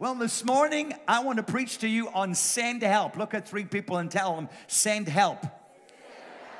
Well, 0.00 0.14
this 0.14 0.44
morning 0.44 0.94
I 1.08 1.24
want 1.24 1.38
to 1.38 1.42
preach 1.42 1.78
to 1.78 1.88
you 1.88 2.08
on 2.10 2.36
send 2.36 2.82
help. 2.82 3.16
Look 3.16 3.34
at 3.34 3.48
three 3.48 3.64
people 3.64 3.96
and 3.96 4.08
tell 4.08 4.32
them, 4.36 4.48
send 4.68 5.08
help. 5.08 5.44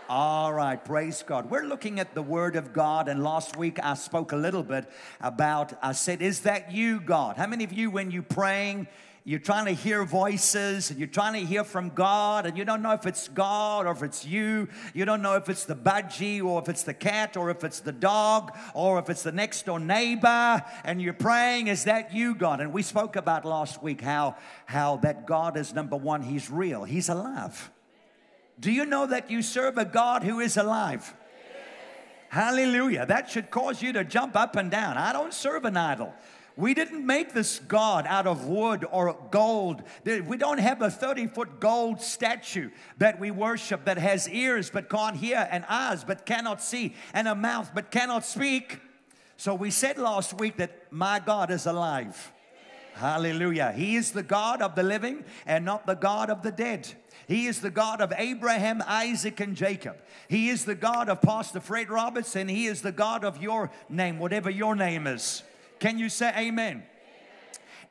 All 0.09 0.53
right, 0.53 0.85
praise 0.85 1.23
God. 1.23 1.49
We're 1.49 1.63
looking 1.63 2.01
at 2.01 2.17
the 2.17 2.23
Word 2.23 2.57
of 2.57 2.73
God, 2.73 3.07
and 3.07 3.23
last 3.23 3.57
week 3.57 3.79
I 3.81 3.95
spoke 3.95 4.33
a 4.33 4.37
little 4.37 4.65
bit 4.65 4.91
about, 5.21 5.73
I 5.81 5.93
said, 5.93 6.21
Is 6.21 6.41
that 6.41 6.73
you, 6.73 6.99
God? 6.99 7.37
How 7.37 7.47
many 7.47 7.63
of 7.63 7.73
you, 7.73 7.93
when 7.93 8.11
you're 8.11 8.25
praying, 8.25 8.89
you're 9.29 9.39
trying 9.39 9.67
to 9.67 9.73
hear 9.73 10.05
voices 10.05 10.89
and 10.89 10.99
you're 10.99 11.07
trying 11.07 11.35
to 11.35 11.41
hear 11.41 11.63
from 11.63 11.91
God 11.91 12.47
and 12.47 12.57
you 12.57 12.65
don't 12.65 12.81
know 12.81 12.93
if 12.93 13.05
it's 13.05 13.29
God 13.29 13.85
or 13.85 13.93
if 13.93 14.03
it's 14.03 14.25
you. 14.25 14.69
You 14.95 15.05
don't 15.05 15.21
know 15.21 15.35
if 15.35 15.51
it's 15.51 15.67
the 15.67 15.77
budgie 15.77 16.43
or 16.43 16.63
if 16.63 16.71
it's 16.71 16.85
the 16.85 16.95
cat 16.95 17.37
or 17.37 17.51
if 17.51 17.63
it's 17.63 17.81
the 17.81 17.93
dog 17.93 18.57
or 18.73 18.99
if 18.99 19.11
it's 19.11 19.23
the 19.23 19.33
next 19.33 19.67
door 19.67 19.79
neighbor 19.79 20.65
and 20.83 21.03
you're 21.03 21.13
praying, 21.13 21.67
is 21.67 21.85
that 21.85 22.15
you, 22.15 22.35
God? 22.35 22.63
And 22.63 22.73
we 22.73 22.81
spoke 22.81 23.17
about 23.17 23.45
last 23.45 23.83
week 23.83 24.01
how, 24.01 24.37
how 24.65 24.97
that 25.03 25.27
God 25.27 25.59
is 25.59 25.75
number 25.75 25.99
one, 25.99 26.23
He's 26.23 26.51
real, 26.51 26.85
He's 26.85 27.11
alive. 27.11 27.71
Do 28.59 28.73
you 28.73 28.87
know 28.87 29.05
that 29.09 29.31
you 29.31 29.43
serve 29.43 29.77
a 29.77 29.85
God 29.85 30.23
who 30.23 30.41
is 30.41 30.57
alive? 30.57 31.15
Hallelujah. 32.31 33.05
That 33.05 33.29
should 33.29 33.51
cause 33.51 33.83
you 33.83 33.93
to 33.93 34.05
jump 34.05 34.37
up 34.37 34.57
and 34.57 34.71
down. 34.71 34.97
I 34.97 35.13
don't 35.13 35.35
serve 35.35 35.67
an 35.67 35.77
idol. 35.77 36.15
We 36.59 36.75
didn't 36.75 37.07
make 37.07 37.35
this 37.35 37.61
God 37.61 38.05
out 38.09 38.27
of 38.27 38.47
wood 38.47 38.85
or 38.91 39.17
gold. 39.31 39.81
We 40.05 40.37
don't 40.37 40.59
have 40.59 40.83
a 40.83 40.91
30 40.91 41.29
foot 41.29 41.61
gold 41.61 42.03
statue 42.03 42.71
that 42.99 43.21
we 43.21 43.31
worship 43.31 43.85
that 43.85 43.97
has 43.97 44.29
ears 44.29 44.69
but 44.69 44.91
can't 44.91 45.15
hear, 45.15 45.47
and 45.53 45.65
eyes 45.69 46.03
but 46.03 46.27
cannot 46.27 46.61
see, 46.61 46.97
and 47.15 47.29
a 47.29 47.37
mouth 47.37 47.71
but 47.77 47.93
cannot 47.93 48.25
speak. 48.25 48.81
So 49.37 49.55
we 49.55 49.71
said 49.71 49.99
last 49.99 50.35
week 50.41 50.57
that 50.57 50.91
my 50.91 51.21
God 51.21 51.53
is 51.53 51.65
alive. 51.65 52.33
Hallelujah. 52.95 53.71
He 53.71 53.95
is 53.95 54.11
the 54.11 54.25
God 54.25 54.61
of 54.61 54.75
the 54.75 54.83
living 54.83 55.25
and 55.47 55.65
not 55.65 55.87
the 55.87 55.95
God 55.95 56.29
of 56.29 56.43
the 56.43 56.51
dead. 56.51 56.89
He 57.29 57.47
is 57.47 57.61
the 57.61 57.71
God 57.71 58.01
of 58.01 58.13
Abraham, 58.17 58.83
Isaac, 58.85 59.39
and 59.39 59.55
Jacob. 59.55 59.97
He 60.27 60.49
is 60.49 60.65
the 60.65 60.75
God 60.75 61.09
of 61.09 61.23
Pastor 61.23 61.61
Fred 61.61 61.89
Roberts, 61.89 62.35
and 62.35 62.51
He 62.51 62.67
is 62.67 62.83
the 62.83 62.91
God 62.91 63.25
of 63.25 63.41
your 63.41 63.71
name, 63.89 64.19
whatever 64.19 64.51
your 64.51 64.75
name 64.75 65.07
is. 65.07 65.45
Can 65.79 65.99
you 65.99 66.09
say 66.09 66.29
amen? 66.31 66.39
amen? 66.39 66.83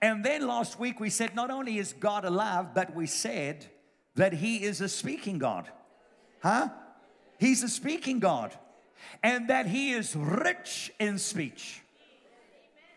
And 0.02 0.24
then 0.24 0.48
last 0.48 0.80
week 0.80 1.00
we 1.00 1.10
said 1.10 1.36
not 1.36 1.50
only 1.50 1.78
is 1.78 1.94
God 1.94 2.26
alive, 2.26 2.74
but 2.74 2.96
we 2.96 3.08
said 3.08 3.66
that 4.16 4.34
He 4.34 4.64
is 4.64 4.82
a 4.82 4.90
speaking 4.90 5.38
God. 5.38 5.70
Huh? 6.42 6.70
He's 7.40 7.64
a 7.64 7.70
speaking 7.70 8.20
God. 8.20 8.58
And 9.24 9.50
that 9.50 9.68
He 9.68 9.92
is 9.92 10.16
rich 10.16 10.92
in 11.00 11.18
speech. 11.18 11.82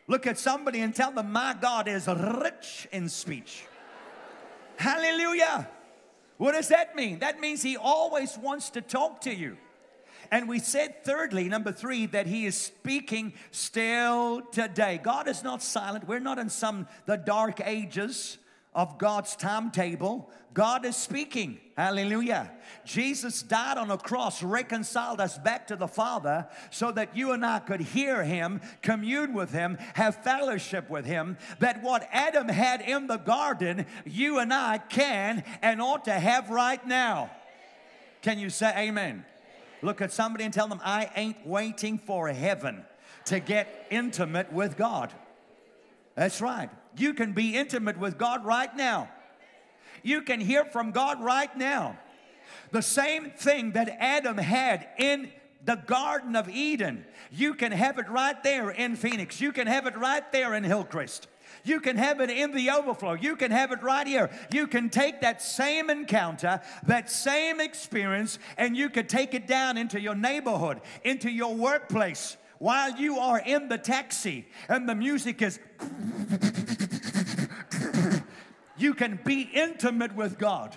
Look 0.08 0.26
at 0.26 0.38
somebody 0.38 0.80
and 0.80 0.94
tell 0.94 1.12
them, 1.12 1.30
My 1.30 1.54
God 1.58 1.86
is 1.86 2.08
rich 2.08 2.88
in 2.90 3.08
speech. 3.08 3.64
Hallelujah. 4.76 5.68
What 6.36 6.52
does 6.52 6.68
that 6.68 6.96
mean? 6.96 7.18
That 7.20 7.38
means 7.38 7.62
He 7.62 7.76
always 7.76 8.36
wants 8.36 8.70
to 8.70 8.80
talk 8.80 9.20
to 9.22 9.34
you. 9.34 9.56
And 10.30 10.48
we 10.48 10.60
said, 10.60 11.04
thirdly, 11.04 11.48
number 11.48 11.72
three, 11.72 12.06
that 12.06 12.26
He 12.26 12.46
is 12.46 12.56
speaking 12.56 13.32
still 13.50 14.42
today. 14.52 15.00
God 15.02 15.26
is 15.26 15.42
not 15.42 15.62
silent. 15.62 16.06
We're 16.06 16.20
not 16.20 16.38
in 16.38 16.48
some 16.48 16.86
the 17.06 17.16
dark 17.16 17.60
ages 17.64 18.38
of 18.74 18.98
God's 18.98 19.34
timetable. 19.34 20.30
God 20.54 20.84
is 20.84 20.96
speaking. 20.96 21.58
Hallelujah. 21.76 22.50
Jesus 22.84 23.42
died 23.42 23.78
on 23.78 23.90
a 23.90 23.98
cross, 23.98 24.42
reconciled 24.42 25.20
us 25.20 25.38
back 25.38 25.66
to 25.68 25.76
the 25.76 25.88
Father 25.88 26.46
so 26.70 26.92
that 26.92 27.16
you 27.16 27.32
and 27.32 27.44
I 27.44 27.60
could 27.60 27.80
hear 27.80 28.22
Him, 28.22 28.60
commune 28.82 29.32
with 29.32 29.52
Him, 29.52 29.78
have 29.94 30.22
fellowship 30.22 30.90
with 30.90 31.06
Him. 31.06 31.38
That 31.58 31.82
what 31.82 32.08
Adam 32.12 32.48
had 32.48 32.80
in 32.80 33.06
the 33.06 33.16
garden, 33.16 33.86
you 34.04 34.38
and 34.38 34.52
I 34.52 34.78
can 34.78 35.44
and 35.62 35.80
ought 35.80 36.04
to 36.04 36.12
have 36.12 36.50
right 36.50 36.84
now. 36.86 37.30
Can 38.22 38.38
you 38.38 38.50
say 38.50 38.72
amen? 38.76 39.24
Look 39.82 40.00
at 40.00 40.12
somebody 40.12 40.44
and 40.44 40.52
tell 40.52 40.68
them, 40.68 40.80
I 40.84 41.10
ain't 41.14 41.46
waiting 41.46 41.98
for 41.98 42.28
heaven 42.28 42.84
to 43.26 43.40
get 43.40 43.86
intimate 43.90 44.52
with 44.52 44.76
God. 44.76 45.12
That's 46.14 46.40
right. 46.40 46.70
You 46.96 47.14
can 47.14 47.32
be 47.32 47.56
intimate 47.56 47.98
with 47.98 48.18
God 48.18 48.44
right 48.44 48.74
now. 48.76 49.08
You 50.02 50.22
can 50.22 50.40
hear 50.40 50.64
from 50.64 50.90
God 50.90 51.22
right 51.22 51.54
now. 51.56 51.98
The 52.72 52.82
same 52.82 53.30
thing 53.30 53.72
that 53.72 53.88
Adam 54.00 54.38
had 54.38 54.88
in 54.98 55.30
the 55.64 55.76
Garden 55.76 56.36
of 56.36 56.48
Eden, 56.48 57.04
you 57.30 57.54
can 57.54 57.72
have 57.72 57.98
it 57.98 58.08
right 58.08 58.42
there 58.42 58.70
in 58.70 58.96
Phoenix. 58.96 59.40
You 59.40 59.52
can 59.52 59.66
have 59.66 59.86
it 59.86 59.96
right 59.96 60.30
there 60.32 60.54
in 60.54 60.64
Hillcrest. 60.64 61.28
You 61.64 61.80
can 61.80 61.96
have 61.96 62.20
it 62.20 62.30
in 62.30 62.52
the 62.52 62.70
overflow. 62.70 63.14
You 63.14 63.36
can 63.36 63.50
have 63.50 63.72
it 63.72 63.82
right 63.82 64.06
here. 64.06 64.30
You 64.52 64.66
can 64.66 64.90
take 64.90 65.20
that 65.20 65.42
same 65.42 65.90
encounter, 65.90 66.60
that 66.86 67.10
same 67.10 67.60
experience, 67.60 68.38
and 68.56 68.76
you 68.76 68.90
can 68.90 69.06
take 69.06 69.34
it 69.34 69.46
down 69.46 69.76
into 69.76 70.00
your 70.00 70.14
neighborhood, 70.14 70.80
into 71.04 71.30
your 71.30 71.54
workplace 71.54 72.36
while 72.58 72.96
you 72.96 73.18
are 73.18 73.38
in 73.38 73.68
the 73.68 73.78
taxi 73.78 74.46
and 74.68 74.88
the 74.88 74.94
music 74.94 75.42
is. 75.42 75.58
you 78.76 78.94
can 78.94 79.18
be 79.24 79.42
intimate 79.42 80.14
with 80.14 80.38
God. 80.38 80.76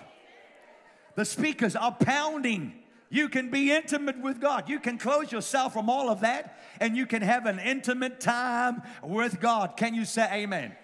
The 1.14 1.24
speakers 1.24 1.76
are 1.76 1.92
pounding. 1.92 2.83
You 3.14 3.28
can 3.28 3.48
be 3.48 3.70
intimate 3.70 4.18
with 4.18 4.40
God. 4.40 4.68
You 4.68 4.80
can 4.80 4.98
close 4.98 5.30
yourself 5.30 5.74
from 5.74 5.88
all 5.88 6.10
of 6.10 6.22
that 6.22 6.58
and 6.80 6.96
you 6.96 7.06
can 7.06 7.22
have 7.22 7.46
an 7.46 7.60
intimate 7.60 8.18
time 8.18 8.82
with 9.04 9.40
God. 9.40 9.76
Can 9.76 9.94
you 9.94 10.04
say 10.04 10.28
amen? 10.42 10.74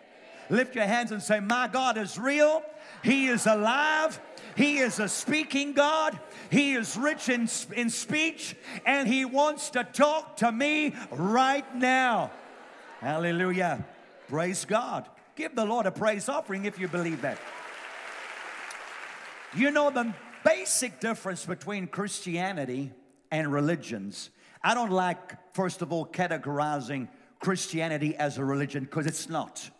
Lift 0.49 0.77
your 0.77 0.85
hands 0.85 1.11
and 1.11 1.21
say, 1.21 1.41
My 1.41 1.67
God 1.67 1.99
is 1.99 2.17
real. 2.17 2.63
He 3.03 3.27
is 3.27 3.47
alive. 3.47 4.21
He 4.57 4.79
is 4.79 5.01
a 5.01 5.09
speaking 5.09 5.73
God. 5.73 6.21
He 6.51 6.75
is 6.75 6.97
rich 6.97 7.29
in, 7.29 7.49
in 7.75 7.91
speech, 7.91 8.55
and 8.87 9.09
He 9.09 9.25
wants 9.25 9.71
to 9.71 9.83
talk 9.83 10.37
to 10.37 10.53
me 10.53 10.95
right 11.11 11.75
now. 11.75 12.31
Hallelujah. 13.01 13.85
Praise 14.29 14.65
God. 14.65 15.09
Give 15.35 15.53
the 15.57 15.65
Lord 15.65 15.87
a 15.87 15.91
praise 15.91 16.29
offering 16.29 16.65
if 16.65 16.79
you 16.79 16.87
believe 16.87 17.23
that. 17.23 17.39
You 19.57 19.73
know 19.73 19.91
the 19.91 20.15
basic 20.45 21.01
difference 21.01 21.47
between 21.47 21.87
Christianity 21.87 22.93
and 23.31 23.53
religions. 23.53 24.31
I 24.62 24.75
don't 24.75 24.91
like, 24.91 25.55
first 25.55 25.83
of 25.83 25.93
all, 25.93 26.06
categorizing 26.06 27.09
Christianity 27.39 28.15
as 28.17 28.39
a 28.39 28.45
religion 28.45 28.84
because 28.84 29.06
it's 29.06 29.28
not. 29.28 29.71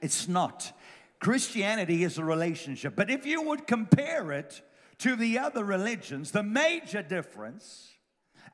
It's 0.00 0.28
not. 0.28 0.72
Christianity 1.18 2.04
is 2.04 2.18
a 2.18 2.24
relationship. 2.24 2.94
But 2.94 3.10
if 3.10 3.24
you 3.24 3.42
would 3.42 3.66
compare 3.66 4.32
it 4.32 4.62
to 4.98 5.16
the 5.16 5.38
other 5.38 5.64
religions, 5.64 6.30
the 6.30 6.42
major 6.42 7.02
difference 7.02 7.90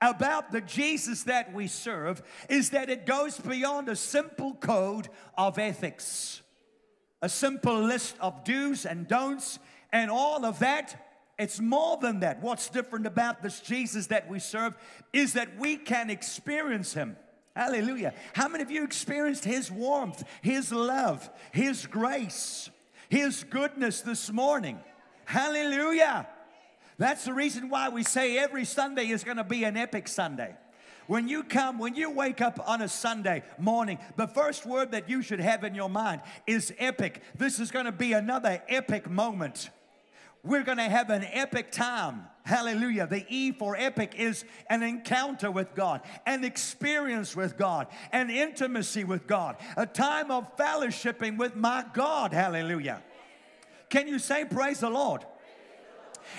about 0.00 0.50
the 0.50 0.61
Jesus 0.61 1.25
that 1.25 1.53
we 1.53 1.67
serve 1.67 2.23
is 2.49 2.71
that 2.71 2.91
it 2.91 3.06
goes 3.06 3.39
beyond 3.39 3.89
a 3.89 3.97
simple 3.97 4.55
code 4.55 5.09
of 5.37 5.59
ethics, 5.59 6.43
a 7.21 7.29
simple 7.29 7.81
list 7.81 8.17
of 8.21 8.44
do's 8.44 8.84
and 8.84 9.06
don'ts, 9.06 9.59
and 9.93 10.11
all 10.11 10.44
of 10.44 10.59
that. 10.61 11.12
It's 11.43 11.61
more 11.61 11.97
than 11.97 12.21
that. 12.21 12.41
What's 12.41 12.69
different 12.69 13.05
about 13.05 13.43
this 13.43 13.61
Jesus 13.61 14.07
that 14.07 14.31
we 14.31 14.39
serve 14.39 14.77
is 15.13 15.33
that 15.33 15.59
we 15.59 15.77
can 15.77 16.09
experience 16.09 16.95
Him. 16.95 17.17
Hallelujah. 17.57 18.15
How 18.33 18.47
many 18.47 18.63
of 18.63 18.71
you 18.71 18.85
experienced 18.85 19.45
His 19.45 19.69
warmth, 19.69 20.23
His 20.41 20.71
love, 20.71 21.29
His 21.51 21.87
grace, 21.87 22.71
His 23.09 23.43
goodness 23.43 24.03
this 24.03 24.31
morning? 24.31 24.79
Hallelujah. 25.25 26.29
That's 26.97 27.25
the 27.25 27.35
reason 27.35 27.69
why 27.69 27.89
we 27.89 28.05
say 28.05 28.39
every 28.39 28.65
Sunday 28.65 29.09
is 29.09 29.25
going 29.25 29.39
to 29.39 29.45
be 29.45 29.65
an 29.65 29.77
epic 29.77 30.07
Sunday. 30.07 30.55
When 31.09 31.27
you 31.27 31.43
come, 31.43 31.81
when 31.81 31.97
you 31.97 32.11
wake 32.11 32.41
up 32.41 32.61
on 32.69 32.83
a 32.83 32.89
Sunday 32.89 33.43
morning, 33.59 33.99
the 34.17 34.29
first 34.29 34.65
word 34.65 34.93
that 34.93 35.11
you 35.11 35.23
should 35.23 35.41
have 35.41 35.65
in 35.65 35.75
your 35.75 35.91
mind 35.91 36.21
is 36.47 36.73
epic. 36.79 37.21
This 37.37 37.59
is 37.59 37.73
going 37.73 37.87
to 37.87 37.93
be 37.93 38.12
another 38.12 38.62
epic 38.69 39.11
moment. 39.11 39.71
We're 40.44 40.65
going 40.65 40.79
to 40.79 40.85
have 40.89 41.11
an 41.11 41.25
epic 41.31 41.71
time. 41.71 42.25
Hallelujah. 42.44 43.06
The 43.06 43.25
E 43.29 43.53
for 43.53 43.77
epic 43.77 44.15
is 44.17 44.44
an 44.69 44.83
encounter 44.83 45.50
with 45.50 45.75
God, 45.77 46.00
an 46.27 46.43
experience 46.43 47.37
with 47.37 47.56
God, 47.56 47.87
an 48.11 48.31
intimacy 48.31 49.05
with 49.05 49.29
God, 49.29 49.56
a 49.77 49.87
time 49.87 50.33
of 50.33 50.56
fellowshipping 50.56 51.39
with 51.39 51.55
my 51.55 51.85
God. 51.94 52.33
Hallelujah. 52.33 53.03
Can 53.89 54.09
you 54.09 54.19
say, 54.19 54.44
Praise 54.44 54.81
the 54.81 54.91
Lord? 54.91 55.25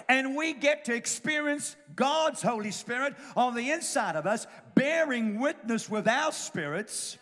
And 0.09 0.35
we 0.35 0.53
get 0.53 0.85
to 0.85 0.95
experience 0.95 1.75
God's 1.95 2.41
Holy 2.41 2.71
Spirit 2.71 3.15
on 3.37 3.55
the 3.55 3.71
inside 3.71 4.15
of 4.15 4.25
us, 4.25 4.47
bearing 4.75 5.39
witness 5.39 5.89
with 5.89 6.07
our 6.07 6.31
spirits 6.31 7.17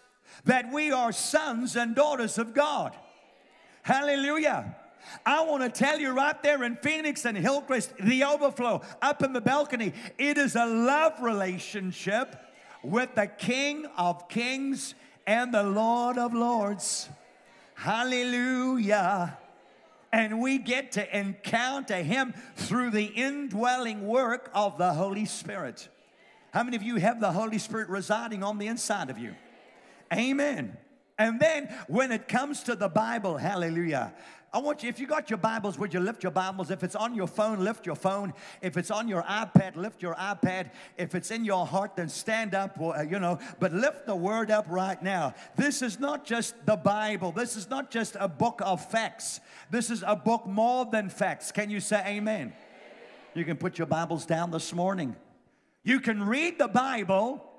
that 0.45 0.71
we 0.71 0.91
are 0.91 1.11
sons 1.11 1.75
and 1.75 1.95
daughters 1.95 2.37
of 2.37 2.53
God. 2.53 2.95
Hallelujah. 3.83 4.75
I 5.25 5.43
want 5.45 5.63
to 5.63 5.69
tell 5.69 5.99
you 5.99 6.11
right 6.11 6.41
there 6.43 6.63
in 6.63 6.75
Phoenix 6.77 7.25
and 7.25 7.37
Hillcrest, 7.37 7.93
the 7.97 8.23
overflow 8.23 8.81
up 9.01 9.23
in 9.23 9.33
the 9.33 9.41
balcony, 9.41 9.93
it 10.17 10.37
is 10.37 10.55
a 10.55 10.65
love 10.65 11.21
relationship 11.21 12.35
with 12.83 13.13
the 13.15 13.27
King 13.27 13.85
of 13.97 14.27
Kings 14.29 14.95
and 15.27 15.53
the 15.53 15.63
Lord 15.63 16.17
of 16.17 16.33
Lords. 16.33 17.09
Hallelujah. 17.75 19.37
And 20.13 20.41
we 20.41 20.57
get 20.57 20.93
to 20.93 21.17
encounter 21.17 22.03
Him 22.03 22.33
through 22.55 22.91
the 22.91 23.05
indwelling 23.05 24.05
work 24.05 24.49
of 24.53 24.77
the 24.77 24.93
Holy 24.93 25.25
Spirit. 25.25 25.87
How 26.53 26.63
many 26.63 26.75
of 26.75 26.83
you 26.83 26.97
have 26.97 27.21
the 27.21 27.31
Holy 27.31 27.57
Spirit 27.57 27.87
residing 27.89 28.43
on 28.43 28.57
the 28.57 28.67
inside 28.67 29.09
of 29.09 29.17
you? 29.17 29.35
Amen. 30.13 30.77
And 31.17 31.39
then 31.39 31.73
when 31.87 32.11
it 32.11 32.27
comes 32.27 32.63
to 32.63 32.75
the 32.75 32.89
Bible, 32.89 33.37
hallelujah. 33.37 34.13
I 34.53 34.57
want 34.57 34.83
you, 34.83 34.89
if 34.89 34.99
you 34.99 35.07
got 35.07 35.29
your 35.29 35.37
Bibles, 35.37 35.79
would 35.79 35.93
you 35.93 36.01
lift 36.01 36.23
your 36.23 36.31
Bibles? 36.33 36.71
If 36.71 36.83
it's 36.83 36.95
on 36.95 37.15
your 37.15 37.27
phone, 37.27 37.63
lift 37.63 37.85
your 37.85 37.95
phone. 37.95 38.33
If 38.61 38.75
it's 38.75 38.91
on 38.91 39.07
your 39.07 39.23
iPad, 39.23 39.77
lift 39.77 40.01
your 40.01 40.13
iPad. 40.15 40.71
If 40.97 41.15
it's 41.15 41.31
in 41.31 41.45
your 41.45 41.65
heart, 41.65 41.95
then 41.95 42.09
stand 42.09 42.53
up, 42.53 42.77
uh, 42.77 43.01
you 43.01 43.17
know, 43.17 43.39
but 43.61 43.71
lift 43.71 44.07
the 44.07 44.15
word 44.15 44.51
up 44.51 44.65
right 44.67 45.01
now. 45.01 45.35
This 45.55 45.81
is 45.81 46.01
not 46.01 46.25
just 46.25 46.65
the 46.65 46.75
Bible. 46.75 47.31
This 47.31 47.55
is 47.55 47.69
not 47.69 47.91
just 47.91 48.17
a 48.19 48.27
book 48.27 48.61
of 48.65 48.83
facts. 48.91 49.39
This 49.69 49.89
is 49.89 50.03
a 50.05 50.17
book 50.17 50.45
more 50.45 50.85
than 50.85 51.09
facts. 51.09 51.53
Can 51.53 51.69
you 51.69 51.79
say 51.79 52.03
amen? 52.05 52.51
You 53.33 53.45
can 53.45 53.55
put 53.55 53.77
your 53.77 53.87
Bibles 53.87 54.25
down 54.25 54.51
this 54.51 54.73
morning. 54.73 55.15
You 55.85 56.01
can 56.01 56.21
read 56.21 56.59
the 56.59 56.67
Bible, 56.67 57.49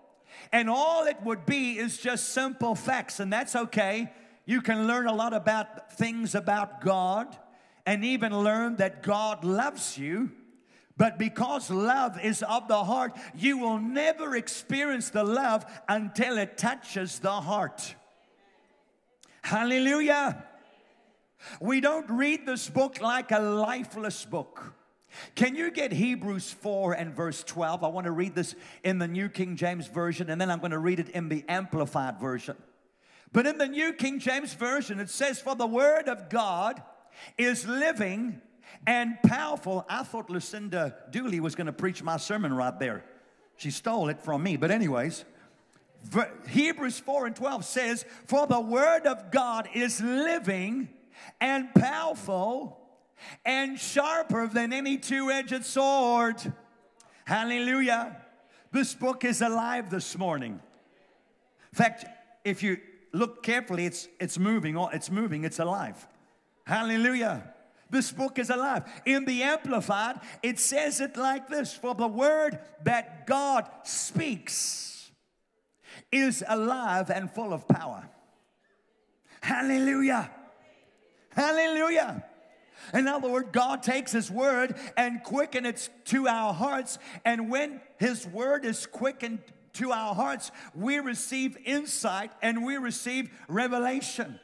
and 0.53 0.69
all 0.69 1.06
it 1.06 1.17
would 1.23 1.47
be 1.47 1.79
is 1.79 1.97
just 1.97 2.35
simple 2.35 2.75
facts, 2.75 3.19
and 3.19 3.33
that's 3.33 3.56
okay 3.56 4.12
you 4.44 4.61
can 4.61 4.87
learn 4.87 5.06
a 5.06 5.15
lot 5.15 5.33
about 5.33 5.93
things 5.93 6.35
about 6.35 6.81
God 6.81 7.37
and 7.87 8.05
even 8.05 8.37
learn 8.37 8.77
that 8.77 9.03
God 9.03 9.44
loves 9.44 9.97
you. 9.99 10.31
But 10.97 11.19
because 11.19 11.71
love 11.71 12.23
is 12.23 12.43
of 12.43 12.69
the 12.69 12.85
heart, 12.85 13.17
you 13.35 13.59
will 13.59 13.79
never 13.79 14.37
experience 14.37 15.11
the 15.11 15.25
love 15.25 15.65
until 15.89 16.39
it 16.39 16.59
touches 16.59 17.19
the 17.19 17.33
heart. 17.33 17.94
Hallelujah. 19.43 20.44
We 21.61 21.81
don't 21.81 22.09
read 22.11 22.47
this 22.47 22.69
book 22.69 23.00
like 23.00 23.33
a 23.33 23.41
lifeless 23.41 24.25
book. 24.25 24.75
Can 25.35 25.55
you 25.55 25.71
get 25.71 25.93
Hebrews 25.93 26.53
4 26.53 26.94
and 26.94 27.15
verse 27.15 27.43
12? 27.44 27.85
I 27.85 27.89
want 27.89 28.06
to 28.06 28.12
read 28.12 28.35
this 28.35 28.55
in 28.83 28.99
the 28.99 29.09
New 29.09 29.29
King 29.29 29.56
James 29.56 29.89
Version 29.89 30.31
and 30.31 30.41
then 30.41 30.50
I'm 30.50 30.59
going 30.59 30.71
to 30.73 30.79
read 30.79 31.00
it 31.00 31.11
in 31.11 31.29
the 31.29 31.44
Amplified 31.49 32.21
Version. 32.21 32.56
But 33.32 33.46
in 33.46 33.58
the 33.58 33.67
New 33.67 33.93
King 33.93 34.19
James 34.19 34.52
Version, 34.55 35.00
it 35.00 35.08
says, 35.08 35.40
For 35.40 35.55
the 35.55 35.67
word 35.67 36.08
of 36.08 36.29
God 36.29 36.82
is 37.38 37.67
living 37.67 38.40
and 38.87 39.17
powerful. 39.23 39.87
I 39.88 40.02
thought 40.02 40.29
Lucinda 40.29 40.94
Dooley 41.11 41.40
was 41.40 41.55
going 41.55 41.67
to 41.67 41.73
preach 41.73 42.02
my 42.02 42.19
sermon 42.19 42.52
right 42.52 42.79
there. 42.79 43.05
She 43.56 43.70
stole 43.70 44.08
it 44.08 44.20
from 44.20 44.43
me. 44.43 44.56
But, 44.56 44.70
anyways, 44.70 45.25
Hebrews 46.49 46.99
4 46.99 47.26
and 47.26 47.37
12 47.37 47.64
says, 47.64 48.05
For 48.26 48.46
the 48.46 48.61
word 48.61 49.06
of 49.06 49.31
God 49.31 49.69
is 49.75 50.00
living 50.00 50.88
and 51.40 51.73
powerful 51.75 52.79
and 53.44 53.79
sharper 53.79 54.46
than 54.46 54.73
any 54.73 54.99
two 54.99 55.31
edged 55.31 55.64
sword. 55.64 56.52
Hallelujah. 57.25 58.17
This 58.73 58.94
book 58.94 59.25
is 59.25 59.43
alive 59.43 59.90
this 59.90 60.19
morning. 60.19 60.61
In 61.73 61.76
fact, 61.76 62.05
if 62.44 62.62
you 62.62 62.79
look 63.12 63.43
carefully, 63.43 63.87
it's, 63.87 64.09
it's 64.19 64.38
moving, 64.38 64.76
it's 64.93 65.11
moving, 65.11 65.44
it's 65.44 65.59
alive. 65.59 66.06
Hallelujah. 66.67 67.53
This 67.91 68.11
book 68.11 68.38
is 68.38 68.49
alive. 68.49 68.85
In 69.05 69.26
the 69.26 69.43
Amplified, 69.43 70.20
it 70.43 70.59
says 70.59 71.00
it 71.00 71.17
like 71.17 71.49
this 71.49 71.75
For 71.75 71.94
the 71.94 72.09
word 72.09 72.59
that 72.85 73.26
God 73.26 73.69
speaks 73.85 75.11
is 76.11 76.43
alive 76.49 77.11
and 77.11 77.31
full 77.31 77.53
of 77.53 77.69
power. 77.69 78.09
Hallelujah. 79.43 80.31
Hallelujah. 81.31 82.25
In 82.94 83.08
other 83.08 83.29
words, 83.29 83.49
God 83.53 83.82
takes 83.82 84.12
His 84.12 84.31
word 84.31 84.76
and 84.97 85.23
quicken 85.23 85.67
it 85.67 85.88
to 86.06 86.29
our 86.29 86.55
hearts. 86.55 86.99
And 87.25 87.50
when 87.50 87.81
His 87.99 88.26
word 88.26 88.65
is 88.65 88.87
quickened 88.87 89.41
to 89.75 89.93
our 89.93 90.15
hearts, 90.15 90.51
we 90.75 90.99
receive 90.99 91.57
insight 91.65 92.33
and 92.43 92.65
we 92.65 92.77
receive 92.77 93.31
revelation. 93.49 94.39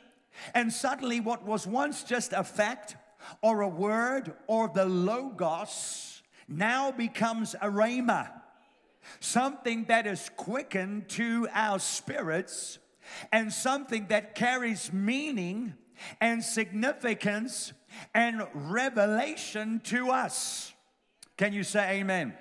And 0.55 0.73
suddenly, 0.73 1.21
what 1.21 1.45
was 1.45 1.67
once 1.67 2.03
just 2.03 2.33
a 2.33 2.45
fact 2.45 2.97
or 3.43 3.63
a 3.63 3.69
word 3.69 4.35
or 4.47 4.69
the 4.69 4.85
logos 4.85 6.23
now 6.49 6.91
becomes 6.91 7.55
a 7.55 7.69
rhema, 7.69 8.31
something 9.21 9.85
that 9.85 10.07
is 10.07 10.31
quickened 10.37 11.09
to 11.11 11.49
our 11.53 11.79
spirits 11.79 12.79
and 13.33 13.53
something 13.53 14.07
that 14.09 14.35
carries 14.35 14.93
meaning 14.93 15.75
and 16.21 16.43
significance 16.43 17.73
and 18.15 18.47
revelation 18.55 19.81
to 19.85 20.11
us. 20.11 20.73
Can 21.37 21.53
you 21.53 21.63
say 21.63 22.01
amen? 22.01 22.35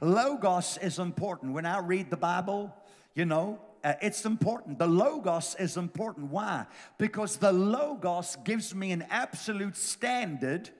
Logos 0.00 0.78
is 0.78 0.98
important. 0.98 1.52
When 1.52 1.66
I 1.66 1.78
read 1.78 2.10
the 2.10 2.16
Bible, 2.16 2.74
you 3.14 3.24
know, 3.24 3.60
uh, 3.82 3.94
it's 4.02 4.24
important. 4.24 4.78
The 4.78 4.86
Logos 4.86 5.56
is 5.58 5.76
important. 5.76 6.30
Why? 6.30 6.66
Because 6.98 7.36
the 7.36 7.52
Logos 7.52 8.36
gives 8.44 8.74
me 8.74 8.92
an 8.92 9.04
absolute 9.10 9.76
standard 9.76 10.70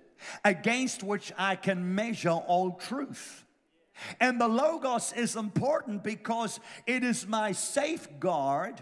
against 0.45 1.03
which 1.03 1.33
I 1.39 1.57
can 1.57 1.95
measure 1.95 2.31
all 2.31 2.73
truth. 2.73 3.45
And 4.19 4.41
the 4.41 4.49
Logos 4.49 5.13
is 5.13 5.37
important 5.37 6.03
because 6.03 6.61
it 6.87 7.05
is 7.05 7.27
my 7.27 7.53
safeguard 7.53 8.81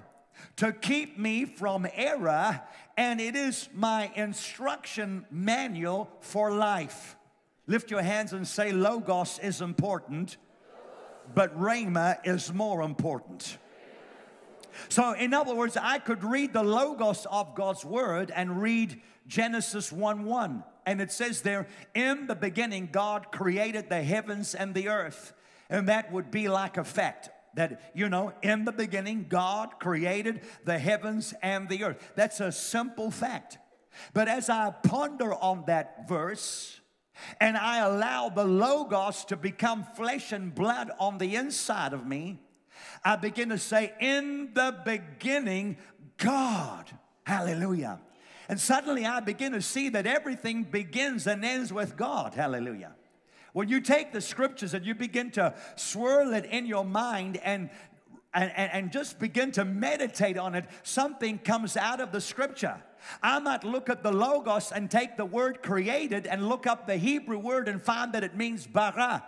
to 0.57 0.73
keep 0.73 1.19
me 1.19 1.45
from 1.45 1.87
error, 1.93 2.61
and 2.97 3.21
it 3.21 3.35
is 3.35 3.69
my 3.75 4.11
instruction 4.15 5.27
manual 5.31 6.11
for 6.21 6.53
life. 6.53 7.17
Lift 7.69 7.91
your 7.91 8.03
hands 8.03 8.33
and 8.33 8.49
say, 8.49 8.73
Logos 8.73 9.39
is 9.39 9.61
important, 9.61 10.39
but 11.35 11.57
Rhema 11.61 12.17
is 12.25 12.53
more 12.53 12.83
important. 12.83 13.59
So, 14.89 15.13
in 15.13 15.35
other 15.35 15.55
words, 15.55 15.77
I 15.77 15.99
could 15.99 16.25
read 16.25 16.55
the 16.55 16.63
Logos 16.63 17.27
of 17.31 17.55
God's 17.55 17.85
Word 17.85 18.33
and 18.35 18.63
read 18.63 19.03
Genesis 19.27 19.93
1 19.93 20.25
1. 20.25 20.65
And 20.87 21.03
it 21.03 21.13
says 21.13 21.43
there, 21.43 21.67
in 21.95 22.27
the 22.27 22.35
beginning, 22.35 22.89
God 22.91 23.31
created 23.31 23.91
the 23.91 24.03
heavens 24.03 24.55
and 24.55 24.75
the 24.75 24.89
earth. 24.89 25.35
And 25.69 25.89
that 25.89 26.11
would 26.11 26.31
be 26.31 26.49
like 26.49 26.79
a 26.79 26.85
fact 26.85 27.29
that, 27.55 27.93
you 27.95 28.09
know, 28.09 28.33
in 28.43 28.65
the 28.65 28.73
beginning, 28.73 29.27
God 29.29 29.79
created 29.79 30.41
the 30.65 30.79
heavens 30.79 31.35
and 31.43 31.69
the 31.69 31.85
earth. 31.85 32.13
That's 32.15 32.41
a 32.41 32.51
simple 32.51 33.11
fact. 33.11 33.59
But 34.15 34.29
as 34.29 34.49
I 34.49 34.71
ponder 34.71 35.35
on 35.35 35.65
that 35.67 36.09
verse, 36.09 36.81
and 37.41 37.57
I 37.57 37.79
allow 37.79 38.29
the 38.29 38.45
Logos 38.45 39.25
to 39.27 39.37
become 39.37 39.85
flesh 39.97 40.33
and 40.33 40.55
blood 40.55 40.91
on 40.99 41.19
the 41.19 41.37
inside 41.37 41.93
of 41.93 42.07
me, 42.07 42.41
I 43.05 43.17
begin 43.17 43.49
to 43.51 43.59
say, 43.59 43.93
In 44.01 44.51
the 44.55 44.77
beginning, 44.85 45.79
God. 46.17 46.91
Hallelujah. 47.25 48.01
And 48.49 48.59
suddenly 48.59 49.05
I 49.05 49.21
begin 49.21 49.53
to 49.53 49.61
see 49.61 49.91
that 49.91 50.07
everything 50.07 50.65
begins 50.65 51.27
and 51.27 51.45
ends 51.45 51.73
with 51.73 51.97
God. 51.97 52.35
Hallelujah. 52.35 52.95
When 53.53 53.69
you 53.69 53.81
take 53.81 54.13
the 54.13 54.21
scriptures 54.21 54.73
and 54.73 54.87
you 54.87 54.95
begin 54.95 55.31
to 55.33 55.55
swirl 55.77 56.33
it 56.33 56.47
in 56.47 56.67
your 56.67 56.85
mind 56.85 57.39
and 57.39 57.71
and, 58.35 58.53
and, 58.55 58.93
just 58.93 59.19
begin 59.19 59.53
to 59.53 59.65
meditate 59.65 60.37
on 60.37 60.55
it, 60.55 60.67
something 60.83 61.39
comes 61.39 61.79
out 61.79 61.99
of 62.01 62.13
the 62.13 62.21
scripture. 62.21 62.77
I 63.23 63.39
might 63.39 63.65
look 63.65 63.89
at 63.89 64.03
the 64.03 64.13
Logos 64.13 64.73
and 64.73 64.91
take 64.91 65.17
the 65.17 65.25
word 65.25 65.63
created 65.63 66.27
and 66.27 66.49
look 66.49 66.67
up 66.67 66.87
the 66.87 66.97
Hebrew 66.97 67.39
word 67.39 67.69
and 67.69 67.81
find 67.83 68.13
that 68.13 68.25
it 68.25 68.37
means 68.37 68.67
bara, 68.67 69.25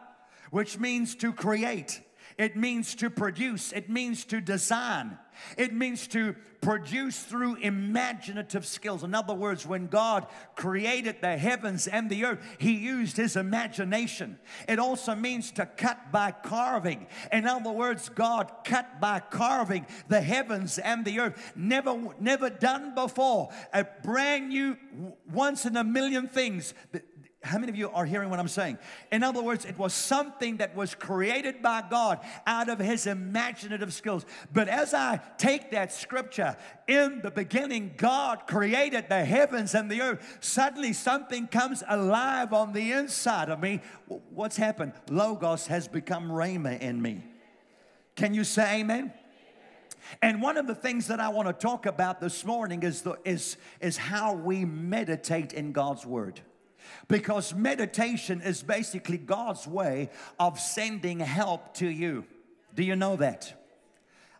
which 0.50 0.78
means 0.78 1.14
to 1.16 1.32
create. 1.32 2.00
It 2.40 2.56
means 2.56 2.94
to 2.94 3.10
produce. 3.10 3.70
It 3.70 3.90
means 3.90 4.24
to 4.24 4.40
design. 4.40 5.18
It 5.58 5.74
means 5.74 6.06
to 6.08 6.34
produce 6.62 7.22
through 7.22 7.56
imaginative 7.56 8.64
skills. 8.64 9.04
In 9.04 9.14
other 9.14 9.34
words, 9.34 9.66
when 9.66 9.88
God 9.88 10.26
created 10.54 11.16
the 11.20 11.36
heavens 11.36 11.86
and 11.86 12.08
the 12.08 12.24
earth, 12.24 12.42
He 12.58 12.72
used 12.76 13.18
His 13.18 13.36
imagination. 13.36 14.38
It 14.66 14.78
also 14.78 15.14
means 15.14 15.50
to 15.52 15.66
cut 15.66 16.12
by 16.12 16.30
carving. 16.30 17.08
In 17.30 17.46
other 17.46 17.72
words, 17.72 18.08
God 18.08 18.50
cut 18.64 19.02
by 19.02 19.20
carving 19.20 19.86
the 20.08 20.22
heavens 20.22 20.78
and 20.78 21.04
the 21.04 21.20
earth. 21.20 21.52
Never, 21.54 21.94
never 22.18 22.48
done 22.48 22.94
before. 22.94 23.50
A 23.74 23.86
brand 24.02 24.48
new, 24.48 24.78
once 25.30 25.66
in 25.66 25.76
a 25.76 25.84
million 25.84 26.26
things 26.26 26.72
how 27.42 27.56
many 27.58 27.70
of 27.70 27.76
you 27.76 27.88
are 27.88 28.04
hearing 28.04 28.28
what 28.28 28.38
I'm 28.38 28.48
saying? 28.48 28.76
In 29.10 29.22
other 29.22 29.42
words, 29.42 29.64
it 29.64 29.78
was 29.78 29.94
something 29.94 30.58
that 30.58 30.76
was 30.76 30.94
created 30.94 31.62
by 31.62 31.82
God 31.88 32.20
out 32.46 32.68
of 32.68 32.78
his 32.78 33.06
imaginative 33.06 33.94
skills. 33.94 34.26
But 34.52 34.68
as 34.68 34.92
I 34.92 35.20
take 35.38 35.70
that 35.70 35.90
scripture, 35.90 36.58
in 36.86 37.22
the 37.22 37.30
beginning, 37.30 37.94
God 37.96 38.46
created 38.46 39.08
the 39.08 39.24
heavens 39.24 39.74
and 39.74 39.90
the 39.90 40.02
earth. 40.02 40.38
Suddenly, 40.40 40.92
something 40.92 41.46
comes 41.46 41.82
alive 41.88 42.52
on 42.52 42.74
the 42.74 42.92
inside 42.92 43.48
of 43.48 43.58
me. 43.58 43.80
What's 44.06 44.58
happened? 44.58 44.92
Logos 45.08 45.66
has 45.68 45.88
become 45.88 46.28
Rhema 46.28 46.78
in 46.78 47.00
me. 47.00 47.24
Can 48.16 48.34
you 48.34 48.44
say 48.44 48.80
amen? 48.80 49.14
And 50.20 50.42
one 50.42 50.58
of 50.58 50.66
the 50.66 50.74
things 50.74 51.06
that 51.06 51.20
I 51.20 51.30
want 51.30 51.48
to 51.48 51.54
talk 51.54 51.86
about 51.86 52.20
this 52.20 52.44
morning 52.44 52.82
is, 52.82 53.00
the, 53.00 53.16
is, 53.24 53.56
is 53.80 53.96
how 53.96 54.34
we 54.34 54.66
meditate 54.66 55.54
in 55.54 55.72
God's 55.72 56.04
Word. 56.04 56.42
Because 57.08 57.54
meditation 57.54 58.40
is 58.40 58.62
basically 58.62 59.18
God's 59.18 59.66
way 59.66 60.10
of 60.38 60.58
sending 60.58 61.20
help 61.20 61.74
to 61.74 61.88
you. 61.88 62.24
Do 62.74 62.82
you 62.82 62.96
know 62.96 63.16
that? 63.16 63.54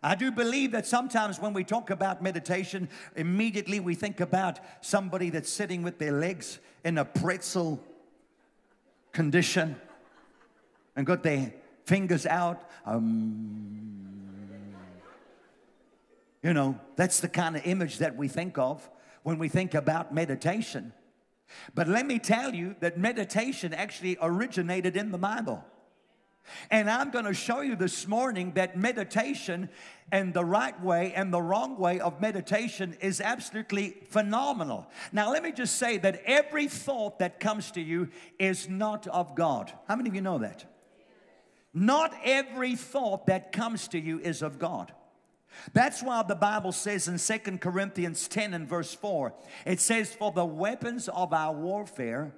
I 0.03 0.15
do 0.15 0.31
believe 0.31 0.71
that 0.71 0.87
sometimes 0.87 1.39
when 1.39 1.53
we 1.53 1.63
talk 1.63 1.91
about 1.91 2.23
meditation, 2.23 2.89
immediately 3.15 3.79
we 3.79 3.93
think 3.93 4.19
about 4.19 4.59
somebody 4.81 5.29
that's 5.29 5.49
sitting 5.49 5.83
with 5.83 5.99
their 5.99 6.11
legs 6.11 6.59
in 6.83 6.97
a 6.97 7.05
pretzel 7.05 7.79
condition 9.11 9.75
and 10.95 11.05
got 11.05 11.21
their 11.21 11.53
fingers 11.85 12.25
out. 12.25 12.67
Um, 12.85 13.91
you 16.41 16.53
know, 16.53 16.79
that's 16.95 17.19
the 17.19 17.29
kind 17.29 17.55
of 17.55 17.65
image 17.65 17.99
that 17.99 18.15
we 18.15 18.27
think 18.27 18.57
of 18.57 18.89
when 19.21 19.37
we 19.37 19.49
think 19.49 19.75
about 19.75 20.13
meditation. 20.13 20.93
But 21.73 21.87
let 21.87 22.05
me 22.05 22.19
tell 22.19 22.53
you 22.53 22.75
that 22.79 22.97
meditation 22.97 23.73
actually 23.73 24.17
originated 24.21 24.95
in 24.95 25.11
the 25.11 25.17
Bible. 25.17 25.63
And 26.69 26.89
I'm 26.89 27.11
going 27.11 27.25
to 27.25 27.33
show 27.33 27.61
you 27.61 27.75
this 27.75 28.07
morning 28.07 28.53
that 28.53 28.77
meditation 28.77 29.69
and 30.11 30.33
the 30.33 30.43
right 30.43 30.79
way 30.81 31.13
and 31.13 31.33
the 31.33 31.41
wrong 31.41 31.77
way 31.77 31.99
of 31.99 32.19
meditation 32.19 32.97
is 32.99 33.21
absolutely 33.21 33.97
phenomenal. 34.09 34.87
Now, 35.11 35.31
let 35.31 35.43
me 35.43 35.51
just 35.51 35.77
say 35.77 35.97
that 35.97 36.21
every 36.25 36.67
thought 36.67 37.19
that 37.19 37.39
comes 37.39 37.71
to 37.71 37.81
you 37.81 38.09
is 38.39 38.67
not 38.67 39.07
of 39.07 39.35
God. 39.35 39.71
How 39.87 39.95
many 39.95 40.09
of 40.09 40.15
you 40.15 40.21
know 40.21 40.39
that? 40.39 40.65
Not 41.73 42.13
every 42.23 42.75
thought 42.75 43.27
that 43.27 43.51
comes 43.51 43.87
to 43.89 43.99
you 43.99 44.19
is 44.19 44.41
of 44.41 44.59
God. 44.59 44.91
That's 45.73 46.01
why 46.01 46.23
the 46.23 46.35
Bible 46.35 46.71
says 46.71 47.07
in 47.07 47.17
Second 47.17 47.61
Corinthians 47.61 48.27
10 48.27 48.53
and 48.53 48.67
verse 48.67 48.93
4, 48.93 49.33
it 49.65 49.79
says, 49.79 50.13
For 50.13 50.31
the 50.31 50.45
weapons 50.45 51.07
of 51.09 51.33
our 51.33 51.53
warfare 51.53 52.33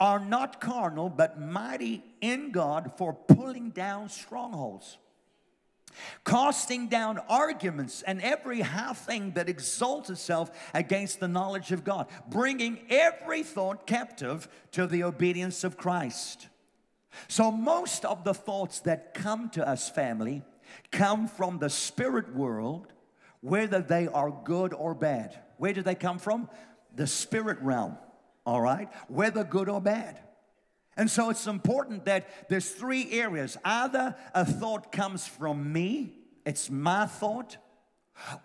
are 0.00 0.20
not 0.20 0.60
carnal, 0.60 1.08
but 1.08 1.40
mighty 1.40 2.02
in 2.20 2.50
God 2.50 2.92
for 2.96 3.12
pulling 3.12 3.70
down 3.70 4.08
strongholds, 4.08 4.98
casting 6.24 6.88
down 6.88 7.18
arguments 7.28 8.02
and 8.02 8.22
every 8.22 8.60
high 8.60 8.92
thing 8.92 9.32
that 9.32 9.48
exalts 9.48 10.10
itself 10.10 10.50
against 10.74 11.20
the 11.20 11.28
knowledge 11.28 11.72
of 11.72 11.84
God, 11.84 12.06
bringing 12.28 12.78
every 12.88 13.42
thought 13.42 13.86
captive 13.86 14.48
to 14.72 14.86
the 14.86 15.02
obedience 15.02 15.64
of 15.64 15.76
Christ. 15.76 16.48
So, 17.26 17.50
most 17.50 18.04
of 18.04 18.22
the 18.22 18.34
thoughts 18.34 18.80
that 18.80 19.14
come 19.14 19.50
to 19.50 19.66
us, 19.66 19.90
family, 19.90 20.42
come 20.90 21.28
from 21.28 21.58
the 21.58 21.70
spirit 21.70 22.34
world, 22.34 22.92
whether 23.40 23.80
they 23.80 24.06
are 24.08 24.30
good 24.44 24.74
or 24.74 24.94
bad. 24.94 25.38
Where 25.58 25.72
do 25.72 25.82
they 25.82 25.94
come 25.94 26.18
from? 26.18 26.48
The 26.94 27.06
spirit 27.06 27.58
realm, 27.60 27.96
all 28.44 28.60
right? 28.60 28.88
Whether 29.08 29.44
good 29.44 29.68
or 29.68 29.80
bad. 29.80 30.20
And 30.96 31.08
so 31.08 31.30
it's 31.30 31.46
important 31.46 32.06
that 32.06 32.48
there's 32.48 32.70
three 32.70 33.12
areas. 33.12 33.56
Either 33.64 34.16
a 34.34 34.44
thought 34.44 34.90
comes 34.90 35.26
from 35.26 35.72
me, 35.72 36.14
it's 36.44 36.70
my 36.70 37.06
thought, 37.06 37.56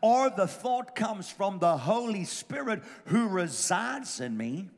or 0.02 0.30
the 0.30 0.48
thought 0.48 0.96
comes 0.96 1.30
from 1.30 1.58
the 1.58 1.78
Holy 1.78 2.26
Spirit 2.26 2.84
who 3.06 3.28
resides 3.28 4.20
in 4.20 4.38
me. 4.38 4.70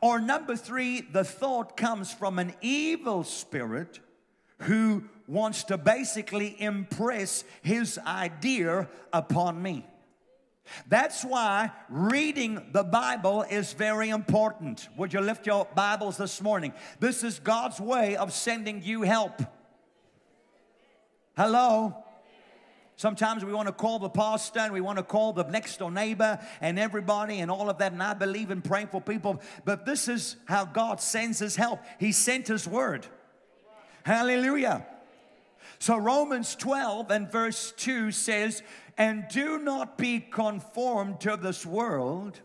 Or 0.00 0.20
number 0.20 0.56
three, 0.56 1.00
the 1.00 1.24
thought 1.24 1.76
comes 1.76 2.12
from 2.12 2.38
an 2.38 2.54
evil 2.60 3.22
spirit 3.24 4.00
who 4.62 5.04
wants 5.26 5.64
to 5.64 5.78
basically 5.78 6.60
impress 6.60 7.44
his 7.62 7.98
idea 8.06 8.88
upon 9.12 9.62
me. 9.62 9.86
That's 10.88 11.24
why 11.24 11.70
reading 11.88 12.70
the 12.72 12.84
Bible 12.84 13.42
is 13.42 13.72
very 13.72 14.10
important. 14.10 14.88
Would 14.96 15.12
you 15.12 15.20
lift 15.20 15.46
your 15.46 15.66
Bibles 15.74 16.16
this 16.16 16.40
morning? 16.40 16.72
This 17.00 17.24
is 17.24 17.38
God's 17.38 17.80
way 17.80 18.16
of 18.16 18.32
sending 18.32 18.82
you 18.82 19.02
help. 19.02 19.42
Hello? 21.36 21.96
Sometimes 22.96 23.44
we 23.44 23.52
want 23.52 23.66
to 23.66 23.72
call 23.72 23.98
the 23.98 24.08
pastor 24.08 24.60
and 24.60 24.72
we 24.72 24.80
want 24.80 24.98
to 24.98 25.02
call 25.02 25.32
the 25.32 25.44
next 25.44 25.78
door 25.78 25.90
neighbor 25.90 26.38
and 26.60 26.78
everybody 26.78 27.40
and 27.40 27.50
all 27.50 27.68
of 27.68 27.78
that. 27.78 27.92
And 27.92 28.02
I 28.02 28.14
believe 28.14 28.50
in 28.50 28.62
praying 28.62 28.88
for 28.88 29.00
people. 29.00 29.40
But 29.64 29.84
this 29.84 30.08
is 30.08 30.36
how 30.44 30.64
God 30.64 31.00
sends 31.00 31.38
his 31.40 31.56
help. 31.56 31.80
He 31.98 32.12
sent 32.12 32.48
his 32.48 32.68
word. 32.68 33.06
Hallelujah. 34.04 34.86
So 35.82 35.96
Romans 35.96 36.54
12 36.54 37.10
and 37.10 37.28
verse 37.28 37.72
2 37.76 38.12
says, 38.12 38.62
And 38.96 39.24
do 39.28 39.58
not 39.58 39.98
be 39.98 40.20
conformed 40.20 41.18
to 41.22 41.36
this 41.36 41.66
world, 41.66 42.40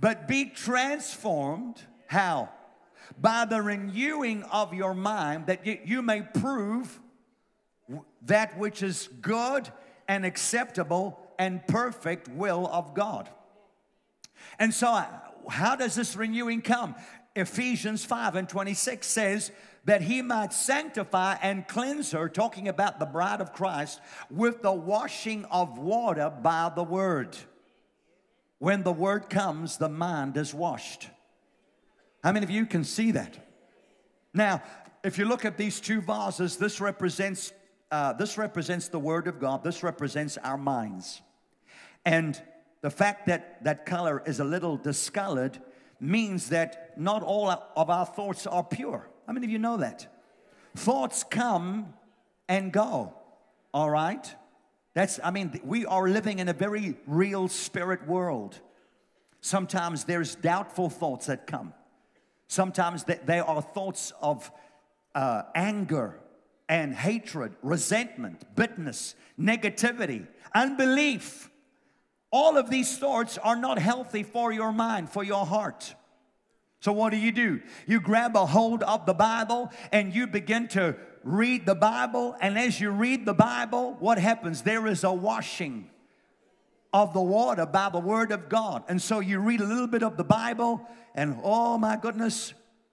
but 0.00 0.26
be 0.26 0.46
transformed. 0.46 1.82
How? 2.06 2.48
By 3.20 3.44
the 3.44 3.60
renewing 3.60 4.44
of 4.44 4.72
your 4.72 4.94
mind, 4.94 5.48
that 5.48 5.66
you, 5.86 6.00
may 6.00 6.22
prove 6.22 6.98
that 8.22 8.56
which 8.56 8.82
is 8.82 9.06
good 9.20 9.68
and 10.08 10.24
acceptable 10.24 11.20
and 11.38 11.66
perfect 11.66 12.28
will 12.28 12.66
of 12.72 12.94
God. 12.94 13.28
And 14.58 14.72
so, 14.72 15.04
how 15.50 15.76
does 15.76 15.94
this 15.94 16.16
renewing 16.16 16.62
come? 16.62 16.94
Ephesians 17.36 18.02
5 18.06 18.34
and 18.36 18.48
26 18.48 19.06
says, 19.06 19.52
that 19.84 20.02
he 20.02 20.22
might 20.22 20.52
sanctify 20.52 21.36
and 21.42 21.66
cleanse 21.66 22.12
her, 22.12 22.28
talking 22.28 22.68
about 22.68 22.98
the 22.98 23.06
bride 23.06 23.40
of 23.40 23.52
Christ, 23.52 24.00
with 24.30 24.62
the 24.62 24.72
washing 24.72 25.44
of 25.46 25.78
water 25.78 26.30
by 26.30 26.70
the 26.74 26.84
word. 26.84 27.36
When 28.58 28.84
the 28.84 28.92
word 28.92 29.28
comes, 29.28 29.78
the 29.78 29.88
mind 29.88 30.36
is 30.36 30.54
washed. 30.54 31.08
How 32.22 32.30
many 32.30 32.44
of 32.44 32.50
you 32.50 32.64
can 32.64 32.84
see 32.84 33.10
that? 33.10 33.48
Now, 34.32 34.62
if 35.02 35.18
you 35.18 35.24
look 35.24 35.44
at 35.44 35.56
these 35.56 35.80
two 35.80 36.00
vases, 36.00 36.56
this 36.56 36.80
represents 36.80 37.52
uh, 37.90 38.14
this 38.14 38.38
represents 38.38 38.88
the 38.88 38.98
Word 38.98 39.28
of 39.28 39.38
God. 39.38 39.62
This 39.62 39.82
represents 39.82 40.38
our 40.38 40.56
minds, 40.56 41.20
and 42.06 42.40
the 42.80 42.90
fact 42.90 43.26
that 43.26 43.62
that 43.64 43.84
color 43.84 44.22
is 44.24 44.40
a 44.40 44.44
little 44.44 44.78
discolored 44.78 45.58
means 46.00 46.48
that 46.48 46.94
not 46.96 47.22
all 47.22 47.50
of 47.50 47.90
our 47.90 48.06
thoughts 48.06 48.46
are 48.46 48.64
pure. 48.64 49.08
How 49.32 49.34
many 49.34 49.46
of 49.46 49.50
you 49.50 49.58
know 49.58 49.78
that? 49.78 50.06
Thoughts 50.76 51.24
come 51.24 51.94
and 52.50 52.70
go, 52.70 53.14
all 53.72 53.88
right? 53.88 54.36
That's, 54.92 55.18
I 55.24 55.30
mean, 55.30 55.58
we 55.64 55.86
are 55.86 56.06
living 56.06 56.38
in 56.38 56.50
a 56.50 56.52
very 56.52 56.96
real 57.06 57.48
spirit 57.48 58.06
world. 58.06 58.60
Sometimes 59.40 60.04
there's 60.04 60.34
doubtful 60.34 60.90
thoughts 60.90 61.28
that 61.28 61.46
come. 61.46 61.72
Sometimes 62.46 63.04
there 63.04 63.42
are 63.42 63.62
thoughts 63.62 64.12
of 64.20 64.52
uh, 65.14 65.44
anger 65.54 66.20
and 66.68 66.94
hatred, 66.94 67.56
resentment, 67.62 68.54
bitterness, 68.54 69.14
negativity, 69.40 70.26
unbelief. 70.54 71.48
All 72.30 72.58
of 72.58 72.68
these 72.68 72.98
thoughts 72.98 73.38
are 73.38 73.56
not 73.56 73.78
healthy 73.78 74.24
for 74.24 74.52
your 74.52 74.72
mind, 74.72 75.08
for 75.08 75.24
your 75.24 75.46
heart. 75.46 75.94
So, 76.82 76.90
what 76.92 77.10
do 77.10 77.16
you 77.16 77.30
do? 77.30 77.60
You 77.86 78.00
grab 78.00 78.34
a 78.34 78.44
hold 78.44 78.82
of 78.82 79.06
the 79.06 79.14
Bible 79.14 79.70
and 79.92 80.12
you 80.12 80.26
begin 80.26 80.66
to 80.68 80.96
read 81.22 81.64
the 81.64 81.76
Bible. 81.76 82.36
And 82.40 82.58
as 82.58 82.80
you 82.80 82.90
read 82.90 83.24
the 83.24 83.34
Bible, 83.34 83.96
what 84.00 84.18
happens? 84.18 84.62
There 84.62 84.88
is 84.88 85.04
a 85.04 85.12
washing 85.12 85.88
of 86.92 87.12
the 87.12 87.22
water 87.22 87.66
by 87.66 87.88
the 87.88 88.00
Word 88.00 88.32
of 88.32 88.48
God. 88.48 88.82
And 88.88 89.00
so 89.00 89.20
you 89.20 89.38
read 89.38 89.60
a 89.60 89.64
little 89.64 89.86
bit 89.86 90.02
of 90.02 90.16
the 90.16 90.24
Bible, 90.24 90.84
and 91.14 91.38
oh 91.44 91.78
my 91.78 91.96
goodness, 91.96 92.52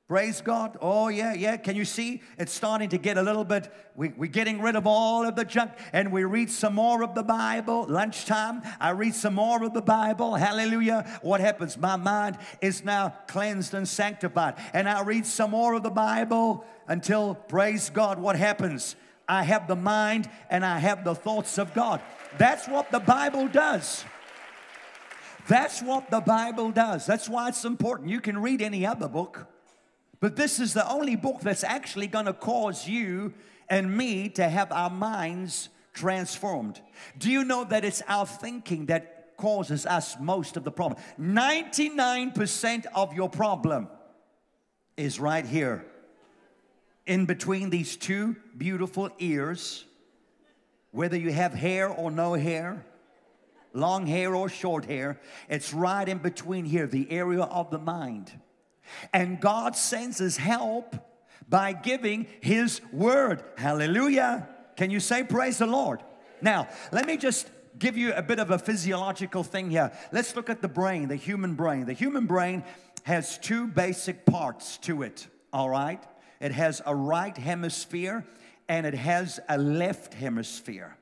Praise 0.10 0.42
God. 0.42 0.76
Oh, 0.82 1.10
yeah, 1.10 1.36
yeah. 1.36 1.56
Can 1.56 1.76
you 1.76 1.86
see? 1.86 2.24
It's 2.40 2.52
starting 2.52 2.90
to 2.90 2.98
get 2.98 3.20
a 3.20 3.22
little 3.22 3.44
bit, 3.44 3.72
we, 3.96 4.10
we're 4.10 4.26
getting 4.26 4.60
rid 4.60 4.76
of 4.76 4.88
all 4.88 5.24
of 5.24 5.36
the 5.36 5.46
junk 5.46 5.72
and 5.94 6.12
we 6.12 6.24
read 6.24 6.50
some 6.50 6.74
more 6.74 7.04
of 7.04 7.14
the 7.14 7.22
Bible. 7.22 7.86
Lunchtime, 7.88 8.64
I 8.80 8.90
read 8.90 9.14
some 9.14 9.36
more 9.36 9.64
of 9.64 9.76
the 9.76 9.84
Bible. 9.84 10.34
Hallelujah. 10.34 11.06
What 11.22 11.42
happens? 11.42 11.78
My 11.78 11.96
mind 11.96 12.40
is 12.60 12.84
now 12.84 13.14
cleansed 13.28 13.76
and 13.76 13.88
sanctified. 13.88 14.56
And 14.74 14.90
I 14.90 15.04
read 15.04 15.28
some 15.28 15.52
more 15.52 15.76
of 15.76 15.84
the 15.84 15.92
Bible 15.92 16.66
until, 16.88 17.36
praise 17.36 17.92
God, 17.92 18.18
what 18.18 18.36
happens? 18.36 18.96
I 19.28 19.44
have 19.44 19.68
the 19.68 19.76
mind 19.76 20.28
and 20.50 20.66
I 20.66 20.80
have 20.80 21.04
the 21.04 21.14
thoughts 21.14 21.60
of 21.60 21.76
God. 21.76 22.02
That's 22.40 22.68
what 22.68 22.92
the 22.92 23.00
Bible 23.00 23.48
does. 23.48 24.04
That's 25.48 25.84
what 25.84 26.10
the 26.10 26.22
Bible 26.22 26.72
does. 26.72 27.06
That's 27.06 27.30
why 27.30 27.50
it's 27.50 27.64
important. 27.64 28.10
You 28.10 28.22
can 28.22 28.40
read 28.40 28.64
any 28.64 28.88
other 28.88 29.08
book. 29.08 29.46
But 30.20 30.36
this 30.36 30.60
is 30.60 30.74
the 30.74 30.90
only 30.90 31.16
book 31.16 31.42
that's 31.42 31.64
actually 31.64 32.08
going 32.08 32.26
to 32.26 32.34
cause 32.34 32.88
you 32.88 33.34
and 33.70 33.96
me 33.96 34.30
to 34.30 34.50
have 34.50 34.72
our 34.72 34.90
minds 34.90 35.70
transformed. 35.94 36.82
Do 37.18 37.32
you 37.32 37.44
know 37.44 37.64
that 37.66 37.86
it's 37.86 38.02
our 38.08 38.26
thinking 38.26 38.88
that 38.88 39.38
causes 39.38 39.86
us 39.86 40.18
most 40.20 40.58
of 40.58 40.64
the 40.64 40.72
problem? 40.72 41.02
99% 41.20 42.86
of 42.94 43.14
your 43.14 43.30
problem 43.30 43.88
is 44.98 45.20
right 45.20 45.46
here 45.46 45.86
in 47.06 47.26
between 47.26 47.70
these 47.70 47.96
two 47.96 48.36
beautiful 48.58 49.10
ears 49.20 49.86
whether 50.92 51.18
you 51.18 51.32
have 51.32 51.54
hair 51.54 51.88
or 51.88 52.10
no 52.10 52.34
hair, 52.34 52.86
long 53.74 54.08
hair 54.08 54.36
or 54.36 54.50
short 54.50 54.86
hair, 54.86 55.20
it's 55.48 55.74
right 55.74 56.08
in 56.08 56.18
between 56.18 56.66
here, 56.66 56.88
the 56.88 57.10
area 57.12 57.44
of 57.44 57.70
the 57.70 57.78
mind. 57.78 58.32
And 59.14 59.40
God 59.40 59.76
sends 59.76 60.18
his 60.18 60.38
help 60.38 60.96
by 61.48 61.74
giving 61.74 62.28
his 62.42 62.82
word. 62.92 63.44
Hallelujah. 63.58 64.48
Can 64.76 64.92
you 64.92 65.00
say 65.00 65.24
praise 65.24 65.58
the 65.58 65.66
Lord? 65.66 66.04
Now, 66.42 66.68
let 66.92 67.06
me 67.06 67.18
just 67.18 67.50
give 67.78 67.98
you 67.98 68.14
a 68.14 68.22
bit 68.22 68.40
of 68.40 68.52
a 68.52 68.60
physiological 68.60 69.44
thing 69.44 69.70
here. 69.70 69.92
Let's 70.12 70.36
look 70.36 70.50
at 70.50 70.62
the 70.62 70.68
brain, 70.68 71.08
the 71.08 71.16
human 71.16 71.56
brain. 71.56 71.86
The 71.86 71.94
human 71.94 72.26
brain 72.26 72.64
has 73.04 73.38
two 73.38 73.68
basic 73.68 74.26
parts 74.26 74.78
to 74.80 75.04
it, 75.04 75.28
all 75.52 75.70
right? 75.70 76.04
It 76.40 76.52
has 76.52 76.82
a 76.86 76.96
right 76.96 77.36
hemisphere 77.36 78.26
and 78.68 78.86
it 78.86 78.94
has 78.94 79.40
a 79.50 79.58
left 79.58 80.14
hemisphere. 80.14 80.96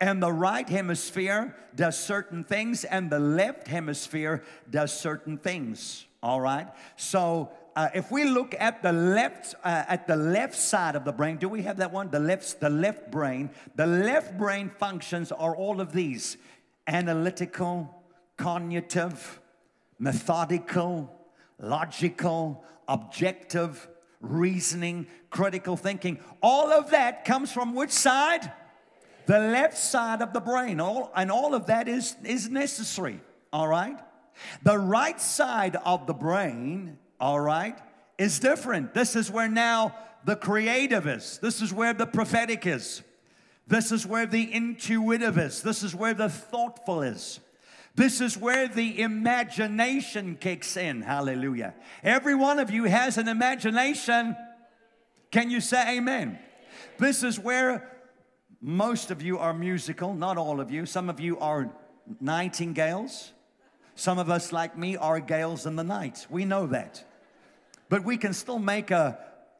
And 0.00 0.22
the 0.22 0.32
right 0.32 0.68
hemisphere 0.68 1.56
does 1.74 1.96
certain 1.98 2.42
things, 2.42 2.84
and 2.84 3.08
the 3.08 3.20
left 3.20 3.68
hemisphere 3.68 4.42
does 4.68 4.92
certain 4.92 5.38
things. 5.38 6.06
All 6.22 6.40
right. 6.40 6.68
So 6.96 7.50
uh, 7.76 7.88
if 7.94 8.10
we 8.10 8.24
look 8.24 8.54
at 8.58 8.82
the 8.82 8.92
left 8.92 9.54
uh, 9.64 9.84
at 9.88 10.06
the 10.06 10.16
left 10.16 10.54
side 10.54 10.96
of 10.96 11.04
the 11.04 11.12
brain, 11.12 11.36
do 11.36 11.48
we 11.48 11.62
have 11.62 11.78
that 11.78 11.92
one? 11.92 12.10
The 12.10 12.20
left, 12.20 12.60
the 12.60 12.70
left 12.70 13.10
brain. 13.10 13.50
The 13.76 13.86
left 13.86 14.36
brain 14.36 14.70
functions 14.78 15.32
are 15.32 15.56
all 15.56 15.80
of 15.80 15.92
these: 15.92 16.36
analytical, 16.86 18.02
cognitive, 18.36 19.40
methodical, 19.98 21.10
logical, 21.58 22.64
objective, 22.88 23.88
reasoning, 24.20 25.06
critical 25.30 25.76
thinking. 25.76 26.18
All 26.42 26.70
of 26.72 26.90
that 26.90 27.24
comes 27.24 27.52
from 27.52 27.74
which 27.74 27.90
side? 27.90 28.52
The 29.26 29.38
left 29.38 29.78
side 29.78 30.22
of 30.22 30.32
the 30.32 30.40
brain. 30.40 30.80
All, 30.80 31.12
and 31.14 31.30
all 31.30 31.54
of 31.54 31.66
that 31.66 31.86
is, 31.88 32.16
is 32.24 32.48
necessary. 32.48 33.20
All 33.52 33.68
right? 33.68 33.98
The 34.62 34.78
right 34.78 35.20
side 35.20 35.76
of 35.76 36.06
the 36.06 36.14
brain, 36.14 36.98
all 37.20 37.40
right, 37.40 37.78
is 38.18 38.38
different. 38.38 38.94
This 38.94 39.16
is 39.16 39.30
where 39.30 39.48
now 39.48 39.94
the 40.24 40.36
creative 40.36 41.06
is. 41.06 41.38
This 41.38 41.62
is 41.62 41.72
where 41.72 41.94
the 41.94 42.06
prophetic 42.06 42.66
is. 42.66 43.02
This 43.66 43.92
is 43.92 44.06
where 44.06 44.26
the 44.26 44.52
intuitive 44.52 45.38
is. 45.38 45.62
This 45.62 45.82
is 45.82 45.94
where 45.94 46.14
the 46.14 46.28
thoughtful 46.28 47.02
is. 47.02 47.40
This 47.94 48.20
is 48.20 48.36
where 48.36 48.68
the 48.68 49.00
imagination 49.00 50.36
kicks 50.40 50.76
in. 50.76 51.02
Hallelujah. 51.02 51.74
Every 52.02 52.34
one 52.34 52.58
of 52.58 52.70
you 52.70 52.84
has 52.84 53.18
an 53.18 53.28
imagination. 53.28 54.36
Can 55.30 55.50
you 55.50 55.60
say 55.60 55.96
amen? 55.96 56.38
This 56.98 57.22
is 57.22 57.38
where 57.38 57.90
most 58.60 59.10
of 59.10 59.22
you 59.22 59.38
are 59.38 59.54
musical, 59.54 60.14
not 60.14 60.36
all 60.36 60.60
of 60.60 60.70
you. 60.70 60.84
Some 60.86 61.08
of 61.08 61.20
you 61.20 61.38
are 61.38 61.70
nightingales. 62.20 63.32
Some 64.00 64.18
of 64.18 64.30
us, 64.30 64.50
like 64.50 64.78
me, 64.78 64.96
are 64.96 65.20
gales 65.20 65.66
in 65.66 65.76
the 65.76 65.84
night. 65.84 66.26
We 66.30 66.46
know 66.46 66.66
that. 66.68 67.04
But 67.90 68.02
we 68.02 68.16
can 68.16 68.32
still 68.32 68.58
make 68.58 68.90
a, 68.90 69.18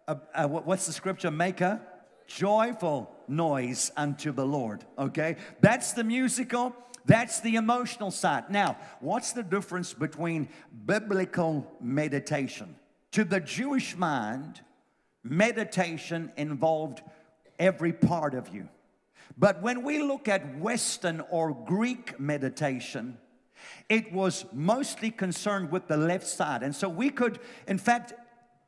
a, 0.08 0.16
a 0.34 0.48
what's 0.48 0.86
the 0.86 0.94
scripture? 0.94 1.30
Make 1.30 1.60
a 1.60 1.82
joyful 2.26 3.14
noise 3.28 3.92
unto 3.98 4.32
the 4.32 4.46
Lord. 4.46 4.82
Okay? 4.98 5.36
That's 5.60 5.92
the 5.92 6.04
musical. 6.04 6.74
That's 7.04 7.40
the 7.40 7.56
emotional 7.56 8.10
side. 8.10 8.48
Now, 8.48 8.78
what's 9.00 9.32
the 9.32 9.42
difference 9.42 9.92
between 9.92 10.48
biblical 10.86 11.70
meditation? 11.78 12.76
To 13.12 13.24
the 13.24 13.40
Jewish 13.40 13.94
mind, 13.94 14.62
meditation 15.22 16.32
involved 16.38 17.02
every 17.58 17.92
part 17.92 18.32
of 18.32 18.48
you. 18.54 18.70
But 19.36 19.60
when 19.60 19.82
we 19.82 20.02
look 20.02 20.28
at 20.28 20.58
Western 20.58 21.20
or 21.28 21.52
Greek 21.52 22.18
meditation, 22.18 23.18
it 23.88 24.12
was 24.12 24.44
mostly 24.52 25.10
concerned 25.10 25.70
with 25.70 25.88
the 25.88 25.96
left 25.96 26.26
side. 26.26 26.62
And 26.62 26.74
so 26.74 26.88
we 26.88 27.10
could, 27.10 27.38
in 27.66 27.78
fact, 27.78 28.14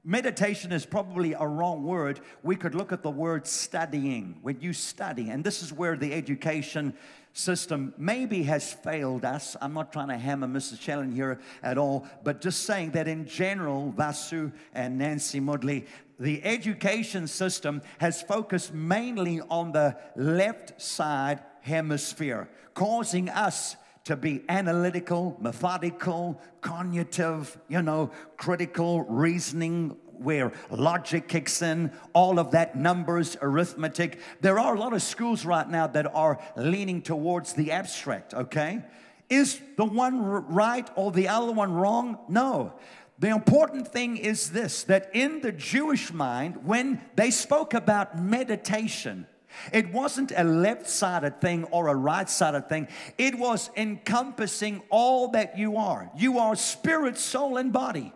meditation 0.04 0.72
is 0.72 0.84
probably 0.84 1.32
a 1.32 1.46
wrong 1.46 1.84
word. 1.84 2.20
We 2.42 2.56
could 2.56 2.74
look 2.74 2.92
at 2.92 3.02
the 3.02 3.10
word 3.10 3.46
studying. 3.46 4.38
When 4.42 4.60
you 4.60 4.72
study, 4.72 5.30
and 5.30 5.44
this 5.44 5.62
is 5.62 5.72
where 5.72 5.96
the 5.96 6.12
education 6.12 6.94
system 7.34 7.94
maybe 7.96 8.42
has 8.42 8.72
failed 8.72 9.24
us. 9.24 9.56
I'm 9.60 9.72
not 9.72 9.92
trying 9.92 10.08
to 10.08 10.18
hammer 10.18 10.46
Mrs. 10.46 10.78
Shellen 10.78 11.14
here 11.14 11.40
at 11.62 11.78
all, 11.78 12.06
but 12.24 12.40
just 12.40 12.64
saying 12.64 12.90
that 12.90 13.08
in 13.08 13.26
general, 13.26 13.94
Vasu 13.96 14.52
and 14.74 14.98
Nancy 14.98 15.40
Mudley, 15.40 15.86
the 16.18 16.44
education 16.44 17.26
system 17.26 17.82
has 17.98 18.22
focused 18.22 18.74
mainly 18.74 19.40
on 19.50 19.72
the 19.72 19.96
left 20.14 20.80
side 20.80 21.40
hemisphere, 21.62 22.48
causing 22.74 23.28
us 23.28 23.76
to 24.04 24.16
be 24.16 24.42
analytical, 24.48 25.36
methodical, 25.40 26.40
cognitive, 26.60 27.56
you 27.68 27.82
know, 27.82 28.10
critical 28.36 29.02
reasoning, 29.02 29.96
where 30.22 30.52
logic 30.70 31.28
kicks 31.28 31.62
in, 31.62 31.90
all 32.12 32.38
of 32.38 32.52
that 32.52 32.76
numbers, 32.76 33.36
arithmetic. 33.42 34.20
There 34.40 34.58
are 34.58 34.74
a 34.74 34.78
lot 34.78 34.92
of 34.92 35.02
schools 35.02 35.44
right 35.44 35.68
now 35.68 35.86
that 35.88 36.14
are 36.14 36.38
leaning 36.56 37.02
towards 37.02 37.54
the 37.54 37.72
abstract, 37.72 38.34
okay? 38.34 38.82
Is 39.28 39.60
the 39.76 39.84
one 39.84 40.20
right 40.20 40.88
or 40.94 41.10
the 41.10 41.28
other 41.28 41.52
one 41.52 41.72
wrong? 41.72 42.18
No. 42.28 42.74
The 43.18 43.28
important 43.28 43.88
thing 43.88 44.16
is 44.16 44.50
this 44.50 44.84
that 44.84 45.10
in 45.14 45.40
the 45.40 45.52
Jewish 45.52 46.12
mind, 46.12 46.64
when 46.64 47.00
they 47.14 47.30
spoke 47.30 47.72
about 47.72 48.18
meditation, 48.18 49.26
it 49.72 49.92
wasn't 49.92 50.32
a 50.36 50.44
left 50.44 50.88
sided 50.88 51.40
thing 51.40 51.64
or 51.64 51.88
a 51.88 51.94
right 51.94 52.28
sided 52.28 52.68
thing. 52.68 52.88
It 53.18 53.38
was 53.38 53.70
encompassing 53.76 54.82
all 54.90 55.28
that 55.28 55.58
you 55.58 55.76
are. 55.76 56.10
You 56.16 56.38
are 56.38 56.56
spirit, 56.56 57.18
soul, 57.18 57.56
and 57.56 57.72
body. 57.72 58.12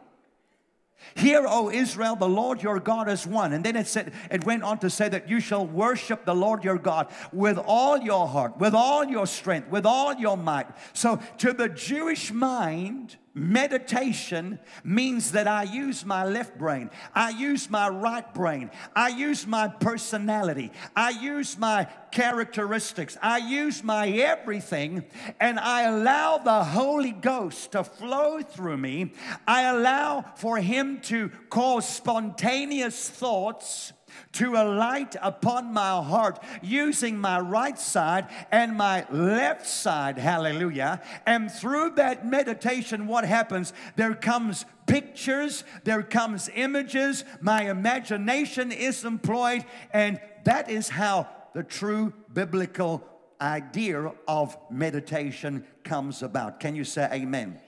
Hear, 1.14 1.46
O 1.46 1.70
Israel, 1.70 2.16
the 2.16 2.28
Lord 2.28 2.62
your 2.62 2.80
God 2.80 3.08
is 3.08 3.26
one. 3.26 3.52
And 3.52 3.64
then 3.64 3.76
it 3.76 3.86
said, 3.86 4.12
it 4.30 4.44
went 4.44 4.62
on 4.62 4.78
to 4.80 4.90
say 4.90 5.08
that 5.08 5.28
you 5.28 5.40
shall 5.40 5.66
worship 5.66 6.24
the 6.24 6.34
Lord 6.34 6.64
your 6.64 6.78
God 6.78 7.08
with 7.32 7.58
all 7.58 7.98
your 7.98 8.26
heart, 8.26 8.58
with 8.58 8.74
all 8.74 9.04
your 9.04 9.26
strength, 9.26 9.70
with 9.70 9.86
all 9.86 10.14
your 10.14 10.36
might. 10.36 10.66
So 10.92 11.20
to 11.38 11.52
the 11.52 11.68
Jewish 11.68 12.32
mind, 12.32 13.16
Meditation 13.38 14.58
means 14.82 15.32
that 15.32 15.46
I 15.46 15.64
use 15.64 16.06
my 16.06 16.24
left 16.24 16.56
brain, 16.56 16.88
I 17.14 17.28
use 17.28 17.68
my 17.68 17.86
right 17.86 18.32
brain, 18.32 18.70
I 18.94 19.08
use 19.08 19.46
my 19.46 19.68
personality, 19.68 20.72
I 20.96 21.10
use 21.10 21.58
my 21.58 21.86
characteristics, 22.10 23.18
I 23.20 23.36
use 23.36 23.84
my 23.84 24.08
everything, 24.08 25.04
and 25.38 25.60
I 25.60 25.82
allow 25.82 26.38
the 26.38 26.64
Holy 26.64 27.12
Ghost 27.12 27.72
to 27.72 27.84
flow 27.84 28.40
through 28.40 28.78
me. 28.78 29.12
I 29.46 29.64
allow 29.64 30.24
for 30.36 30.56
Him 30.56 31.02
to 31.02 31.28
cause 31.50 31.86
spontaneous 31.86 33.10
thoughts 33.10 33.92
to 34.32 34.54
alight 34.54 35.16
upon 35.20 35.72
my 35.72 36.02
heart 36.02 36.42
using 36.62 37.18
my 37.18 37.40
right 37.40 37.78
side 37.78 38.26
and 38.50 38.76
my 38.76 39.06
left 39.10 39.66
side. 39.66 40.18
Hallelujah. 40.18 41.00
And 41.26 41.50
through 41.50 41.90
that 41.96 42.26
meditation, 42.26 43.06
what 43.06 43.24
happens? 43.24 43.72
There 43.96 44.14
comes 44.14 44.64
pictures, 44.86 45.64
there 45.84 46.02
comes 46.02 46.48
images, 46.54 47.24
my 47.40 47.68
imagination 47.70 48.72
is 48.72 49.04
employed, 49.04 49.64
and 49.92 50.20
that 50.44 50.70
is 50.70 50.88
how 50.88 51.28
the 51.54 51.62
true 51.62 52.12
biblical 52.32 53.02
idea 53.40 54.12
of 54.28 54.56
meditation 54.70 55.64
comes 55.84 56.22
about. 56.22 56.60
Can 56.60 56.76
you 56.76 56.84
say 56.84 57.08
amen? 57.12 57.60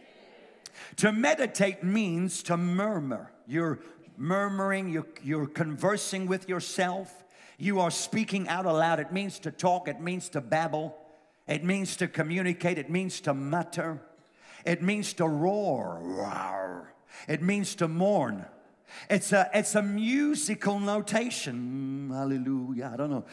To 0.96 1.12
meditate 1.12 1.82
means 1.82 2.42
to 2.44 2.56
murmur. 2.56 3.32
You're 3.46 3.80
murmuring, 4.18 4.88
you're, 4.88 5.06
you're 5.22 5.46
conversing 5.46 6.26
with 6.26 6.48
yourself, 6.48 7.24
you 7.56 7.80
are 7.80 7.90
speaking 7.90 8.48
out 8.48 8.66
aloud. 8.66 9.00
It 9.00 9.12
means 9.12 9.38
to 9.40 9.50
talk, 9.50 9.88
it 9.88 10.00
means 10.00 10.28
to 10.30 10.40
babble, 10.40 10.96
it 11.46 11.64
means 11.64 11.96
to 11.96 12.08
communicate, 12.08 12.78
it 12.78 12.90
means 12.90 13.20
to 13.22 13.34
mutter, 13.34 14.00
it 14.64 14.82
means 14.82 15.12
to 15.14 15.26
roar, 15.26 16.92
it 17.26 17.42
means 17.42 17.74
to 17.76 17.88
mourn. 17.88 18.44
It's 19.08 19.32
a, 19.32 19.50
it's 19.54 19.74
a 19.74 19.82
musical 19.82 20.80
notation. 20.80 22.08
Mm, 22.10 22.16
hallelujah. 22.16 22.90
I 22.92 22.96
don't 22.96 23.10
know. 23.10 23.24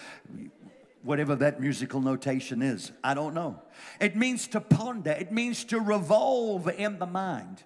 Whatever 1.01 1.35
that 1.37 1.61
musical 1.61 2.01
notation 2.01 2.61
is, 2.61 2.91
I 3.03 3.13
don't 3.13 3.33
know. 3.33 3.61
It 4.01 4.15
means 4.15 4.47
to 4.47 4.59
ponder, 4.59 5.11
it 5.11 5.31
means 5.31 5.63
to 5.65 5.79
revolve 5.79 6.67
in 6.67 6.99
the 6.99 7.05
mind. 7.05 7.63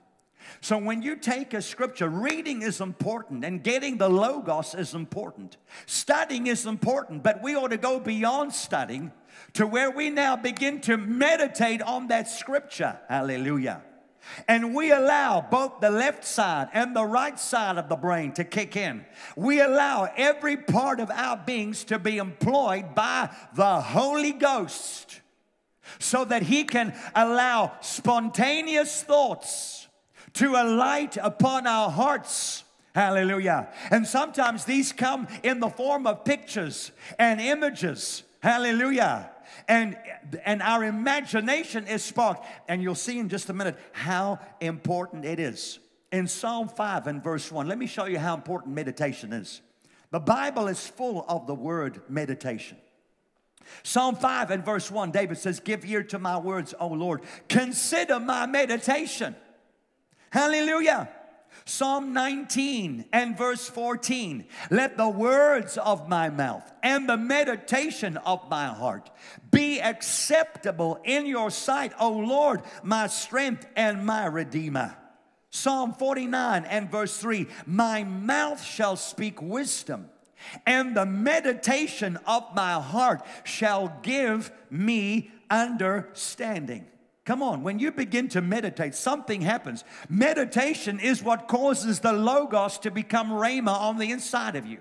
So 0.62 0.78
when 0.78 1.02
you 1.02 1.16
take 1.16 1.54
a 1.54 1.62
scripture, 1.62 2.10
reading 2.10 2.62
is 2.62 2.82
important 2.82 3.44
and 3.46 3.64
getting 3.64 3.98
the 3.98 4.10
Logos 4.10 4.76
is 4.76 4.94
important. 4.94 5.58
Studying 5.86 6.48
is 6.48 6.66
important, 6.66 7.24
but 7.24 7.42
we 7.42 7.56
ought 7.56 7.70
to 7.70 7.78
go 7.78 8.00
beyond 8.00 8.54
studying 8.54 9.12
to 9.54 9.66
where 9.66 9.92
we 9.92 10.10
now 10.10 10.36
begin 10.36 10.82
to 10.82 10.98
meditate 10.98 11.82
on 11.82 12.08
that 12.08 12.28
scripture. 12.28 13.00
Hallelujah. 13.08 13.84
and 14.48 14.76
we 14.76 14.92
allow 14.92 15.42
both 15.42 15.80
the 15.80 15.90
left 15.90 16.26
side 16.26 16.68
and 16.74 16.96
the 16.96 17.06
right 17.06 17.40
side 17.40 17.78
of 17.78 17.90
the 17.90 17.96
brain 17.96 18.32
to 18.34 18.44
kick 18.44 18.76
in. 18.76 19.06
We 19.36 19.62
allow 19.62 20.10
every 20.16 20.58
part 20.58 21.00
of 21.00 21.10
our 21.10 21.38
beings 21.38 21.84
to 21.86 22.00
be 22.00 22.18
employed 22.18 22.96
by 22.96 23.30
the 23.56 23.82
Holy 23.82 24.34
Ghost 24.34 25.22
so 26.00 26.26
that 26.26 26.44
He 26.44 26.64
can 26.64 26.94
allow 27.16 27.74
spontaneous 27.82 29.02
thoughts 29.04 29.88
to 30.34 30.52
alight 30.52 31.18
upon 31.22 31.68
our 31.68 31.90
hearts. 31.90 32.64
Hallelujah. 32.96 33.70
And 33.92 34.06
sometimes 34.06 34.66
these 34.66 34.92
come 34.92 35.28
in 35.44 35.60
the 35.60 35.70
form 35.70 36.08
of 36.08 36.26
pictures 36.26 36.92
and 37.18 37.40
images. 37.40 38.24
Hallelujah 38.42 39.30
and, 39.68 39.98
and 40.46 40.62
our 40.62 40.84
imagination 40.84 41.88
is 41.88 42.04
sparked. 42.04 42.46
And 42.68 42.82
you'll 42.82 42.96
see 42.96 43.20
in 43.20 43.30
just 43.30 43.50
a 43.50 43.54
minute 43.54 43.78
how 43.92 44.40
important 44.60 45.26
it 45.26 45.40
is. 45.40 45.80
In 46.12 46.28
Psalm 46.28 46.68
5 46.68 47.08
and 47.08 47.24
verse 47.24 47.52
1, 47.52 47.68
let 47.68 47.78
me 47.78 47.86
show 47.86 48.06
you 48.06 48.18
how 48.18 48.34
important 48.34 48.74
meditation 48.74 49.32
is. 49.32 49.62
The 50.12 50.20
Bible 50.20 50.68
is 50.68 50.88
full 50.88 51.24
of 51.30 51.46
the 51.46 51.54
word 51.54 52.02
meditation. 52.10 52.78
Psalm 53.84 54.16
5 54.16 54.50
and 54.50 54.66
verse 54.66 54.90
1, 54.90 55.12
David 55.12 55.38
says, 55.38 55.60
Give 55.60 55.86
ear 55.86 56.02
to 56.06 56.18
my 56.18 56.40
words, 56.40 56.74
O 56.80 56.88
Lord. 56.88 57.22
Consider 57.48 58.20
my 58.20 58.48
meditation. 58.48 59.36
Hallelujah. 60.32 61.10
Psalm 61.66 62.14
19 62.14 63.06
and 63.14 63.38
verse 63.38 63.70
14. 63.70 64.46
Let 64.72 64.98
the 64.98 65.10
words 65.10 65.78
of 65.78 66.10
my 66.10 66.30
mouth 66.30 66.72
and 66.82 67.08
the 67.08 67.18
meditation 67.18 68.18
of 68.18 68.50
my 68.50 68.68
heart 68.68 69.10
be 69.52 69.80
acceptable 69.80 71.00
in 71.04 71.26
your 71.26 71.52
sight, 71.52 71.94
O 72.00 72.12
Lord, 72.12 72.64
my 72.82 73.08
strength 73.08 73.68
and 73.76 74.06
my 74.06 74.26
redeemer. 74.26 74.96
Psalm 75.52 75.94
49 75.94 76.66
and 76.66 76.92
verse 76.92 77.18
3 77.18 77.48
My 77.66 78.04
mouth 78.04 78.64
shall 78.64 78.96
speak 78.96 79.42
wisdom, 79.42 80.10
and 80.66 80.96
the 80.96 81.06
meditation 81.06 82.18
of 82.26 82.44
my 82.56 82.74
heart 82.74 83.22
shall 83.44 84.00
give 84.02 84.52
me 84.70 85.32
understanding. 85.50 86.88
Come 87.30 87.44
on, 87.44 87.62
when 87.62 87.78
you 87.78 87.92
begin 87.92 88.28
to 88.30 88.42
meditate, 88.42 88.96
something 88.96 89.42
happens. 89.42 89.84
Meditation 90.10 91.00
is 91.00 91.22
what 91.22 91.48
causes 91.48 92.00
the 92.00 92.12
Logos 92.12 92.80
to 92.80 92.90
become 92.90 93.30
Rhema 93.30 93.68
on 93.68 94.00
the 94.00 94.10
inside 94.10 94.56
of 94.56 94.66
you. 94.66 94.80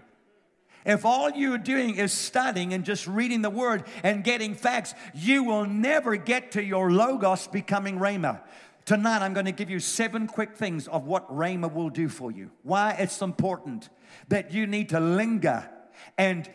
If 0.87 1.05
all 1.05 1.29
you're 1.29 1.59
doing 1.59 1.97
is 1.97 2.11
studying 2.11 2.73
and 2.73 2.87
just 2.87 3.07
reading 3.07 3.43
the 3.43 3.51
word 3.51 3.85
and 4.03 4.25
getting 4.25 4.55
facts, 4.55 4.95
you 5.13 5.45
will 5.45 5.67
never 5.67 6.17
get 6.17 6.53
to 6.53 6.65
your 6.65 6.91
Logos 6.91 7.47
becoming 7.49 7.99
Rhema. 7.99 8.41
Tonight, 8.87 9.21
I'm 9.21 9.35
going 9.35 9.45
to 9.45 9.53
give 9.53 9.69
you 9.69 9.79
seven 9.79 10.27
quick 10.27 10.57
things 10.57 10.89
of 10.89 11.05
what 11.05 11.31
Rhema 11.31 11.71
will 11.71 11.91
do 11.91 12.09
for 12.09 12.33
you. 12.33 12.51
Why 12.63 12.93
it's 12.93 13.21
important 13.21 13.91
that 14.29 14.55
you 14.55 14.67
need 14.67 14.89
to 14.89 15.01
linger 15.01 15.69
and 16.17 16.49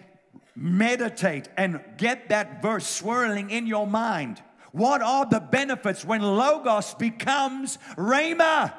meditate 0.55 1.49
and 1.55 1.81
get 1.97 2.29
that 2.29 2.63
verse 2.63 2.87
swirling 2.87 3.51
in 3.51 3.67
your 3.67 3.85
mind 3.85 4.41
what 4.73 5.03
are 5.03 5.27
the 5.27 5.39
benefits 5.39 6.03
when 6.03 6.21
Logos 6.21 6.95
becomes 6.95 7.77
Rhema? 7.95 8.73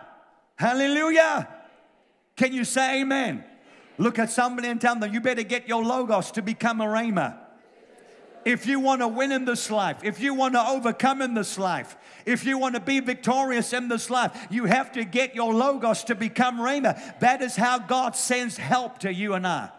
Hallelujah. 0.57 1.49
Can 2.37 2.53
you 2.53 2.65
say 2.65 3.01
amen? 3.01 3.45
Look 3.97 4.19
at 4.19 4.29
somebody 4.31 4.69
and 4.69 4.81
tell 4.81 4.99
them, 4.99 5.15
you 5.15 5.21
better 5.21 5.45
get 5.45 5.69
your 5.69 5.85
Logos 5.85 6.33
to 6.33 6.43
become 6.43 6.81
a 6.81 6.85
Rhema. 6.85 7.39
If 8.45 8.67
you 8.67 8.81
want 8.81 9.03
to 9.03 9.09
win 9.09 9.31
in 9.31 9.45
this 9.45 9.71
life, 9.71 10.03
if 10.03 10.21
you 10.21 10.35
want 10.35 10.55
to 10.55 10.67
overcome 10.67 11.23
in 11.23 11.33
this 11.33 11.59
life, 11.59 11.97
if 12.27 12.45
you 12.45 12.59
want 12.59 12.75
to 12.75 12.81
be 12.81 12.99
victorious 12.99 13.73
in 13.73 13.87
this 13.87 14.11
life, 14.11 14.49
you 14.51 14.65
have 14.65 14.91
to 14.93 15.05
get 15.05 15.37
your 15.37 15.55
Logos 15.55 16.03
to 16.05 16.17
become 16.17 16.59
Rhema. 16.59 17.21
That 17.21 17.41
is 17.41 17.55
how 17.55 17.79
God 17.79 18.17
sends 18.17 18.57
help 18.57 18.99
to 18.99 19.15
you 19.15 19.35
and 19.35 19.47
I. 19.47 19.71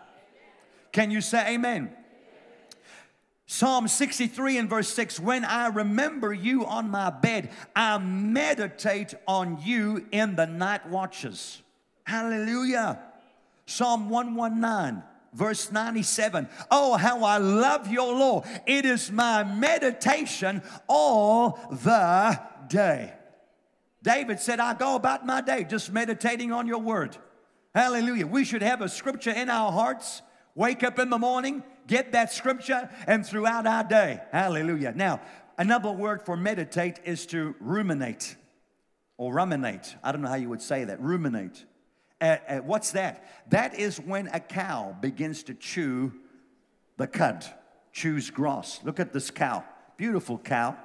Can 0.93 1.12
you 1.12 1.19
say 1.19 1.56
amen? 1.56 1.93
Psalm 3.47 3.88
63 3.88 4.58
and 4.58 4.69
verse 4.69 4.89
6 4.89 5.19
When 5.19 5.45
I 5.45 5.67
remember 5.67 6.34
you 6.34 6.65
on 6.65 6.89
my 6.89 7.10
bed, 7.10 7.51
I 7.75 7.97
meditate 7.97 9.13
on 9.27 9.60
you 9.63 10.05
in 10.12 10.36
the 10.36 10.47
night 10.47 10.88
watches. 10.89 11.62
Hallelujah. 12.03 12.99
Psalm 13.65 14.10
119 14.10 15.03
verse 15.36 15.71
97. 15.71 16.47
Oh, 16.71 16.95
how 16.95 17.23
I 17.23 17.38
love 17.38 17.91
your 17.91 18.15
law. 18.15 18.43
It 18.65 18.86
is 18.86 19.12
my 19.12 19.43
meditation 19.43 20.63
all 20.88 21.60
the 21.69 22.39
day. 22.67 23.13
David 24.01 24.39
said, 24.39 24.60
I 24.60 24.73
go 24.73 24.95
about 24.95 25.25
my 25.25 25.41
day 25.41 25.63
just 25.63 25.91
meditating 25.91 26.51
on 26.51 26.67
your 26.67 26.79
word. 26.79 27.17
Hallelujah. 27.73 28.27
We 28.27 28.45
should 28.45 28.62
have 28.62 28.81
a 28.81 28.89
scripture 28.89 29.31
in 29.31 29.49
our 29.49 29.71
hearts. 29.71 30.21
Wake 30.53 30.84
up 30.84 30.99
in 30.99 31.10
the 31.10 31.17
morning, 31.17 31.63
get 31.88 32.12
that 32.12 32.32
scripture, 32.32 32.89
and 33.08 33.26
throughout 33.26 33.67
our 33.67 33.84
day. 33.84 34.21
Hallelujah. 34.32 34.93
Now, 34.95 35.21
another 35.58 35.91
word 35.91 36.26
for 36.26 36.36
meditate 36.38 37.00
is 37.06 37.26
to 37.28 37.56
ruminate 37.60 38.36
or 39.17 39.34
ruminate. 39.34 39.95
I 40.04 40.12
don't 40.12 40.21
know 40.21 40.30
how 40.30 40.36
you 40.36 40.50
would 40.50 40.62
say 40.62 40.84
that. 40.86 41.02
Ruminate. 41.02 41.65
Uh, 42.19 42.38
uh, 42.48 42.58
what's 42.60 42.91
that? 42.91 43.26
That 43.50 43.78
is 43.80 44.00
when 44.00 44.28
a 44.28 44.39
cow 44.39 44.95
begins 45.00 45.43
to 45.43 45.54
chew 45.54 46.13
the 46.98 47.08
cud, 47.08 47.45
chews 47.91 48.30
grass. 48.30 48.80
Look 48.84 49.00
at 49.00 49.13
this 49.13 49.32
cow. 49.32 49.63
Beautiful 49.98 50.38
cow. 50.38 50.78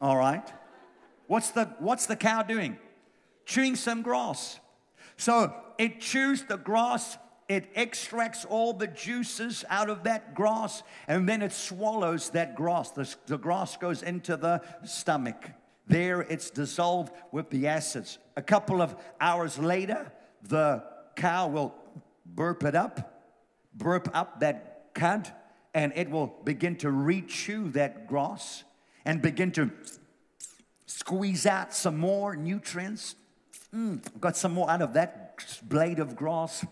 All 0.00 0.16
right. 0.16 0.46
What's 1.26 1.50
the, 1.50 1.66
what's 1.78 2.06
the 2.06 2.16
cow 2.16 2.42
doing? 2.42 2.78
Chewing 3.44 3.76
some 3.76 4.02
grass. 4.02 4.58
So 5.16 5.54
it 5.78 6.00
chews 6.00 6.44
the 6.44 6.56
grass 6.56 7.18
it 7.48 7.70
extracts 7.74 8.44
all 8.44 8.74
the 8.74 8.86
juices 8.86 9.64
out 9.70 9.88
of 9.88 10.04
that 10.04 10.34
grass 10.34 10.82
and 11.06 11.26
then 11.26 11.40
it 11.40 11.52
swallows 11.52 12.30
that 12.30 12.54
grass. 12.54 12.90
The, 12.90 13.12
the 13.26 13.38
grass 13.38 13.76
goes 13.78 14.02
into 14.02 14.36
the 14.36 14.62
stomach. 14.84 15.50
There 15.86 16.20
it's 16.20 16.50
dissolved 16.50 17.12
with 17.32 17.48
the 17.48 17.66
acids. 17.66 18.18
A 18.36 18.42
couple 18.42 18.82
of 18.82 18.94
hours 19.18 19.58
later, 19.58 20.12
the 20.42 20.84
cow 21.16 21.48
will 21.48 21.74
burp 22.26 22.64
it 22.64 22.74
up, 22.74 23.24
burp 23.74 24.10
up 24.12 24.40
that 24.40 24.90
cud, 24.94 25.32
and 25.72 25.92
it 25.96 26.10
will 26.10 26.26
begin 26.44 26.76
to 26.76 26.88
rechew 26.88 27.72
that 27.72 28.06
grass 28.06 28.64
and 29.06 29.22
begin 29.22 29.50
to 29.52 29.70
squeeze 30.84 31.46
out 31.46 31.72
some 31.72 31.96
more 31.96 32.36
nutrients. 32.36 33.14
Mm, 33.74 34.02
got 34.20 34.36
some 34.36 34.52
more 34.52 34.70
out 34.70 34.82
of 34.82 34.92
that 34.92 35.58
blade 35.62 35.98
of 35.98 36.14
grass 36.14 36.64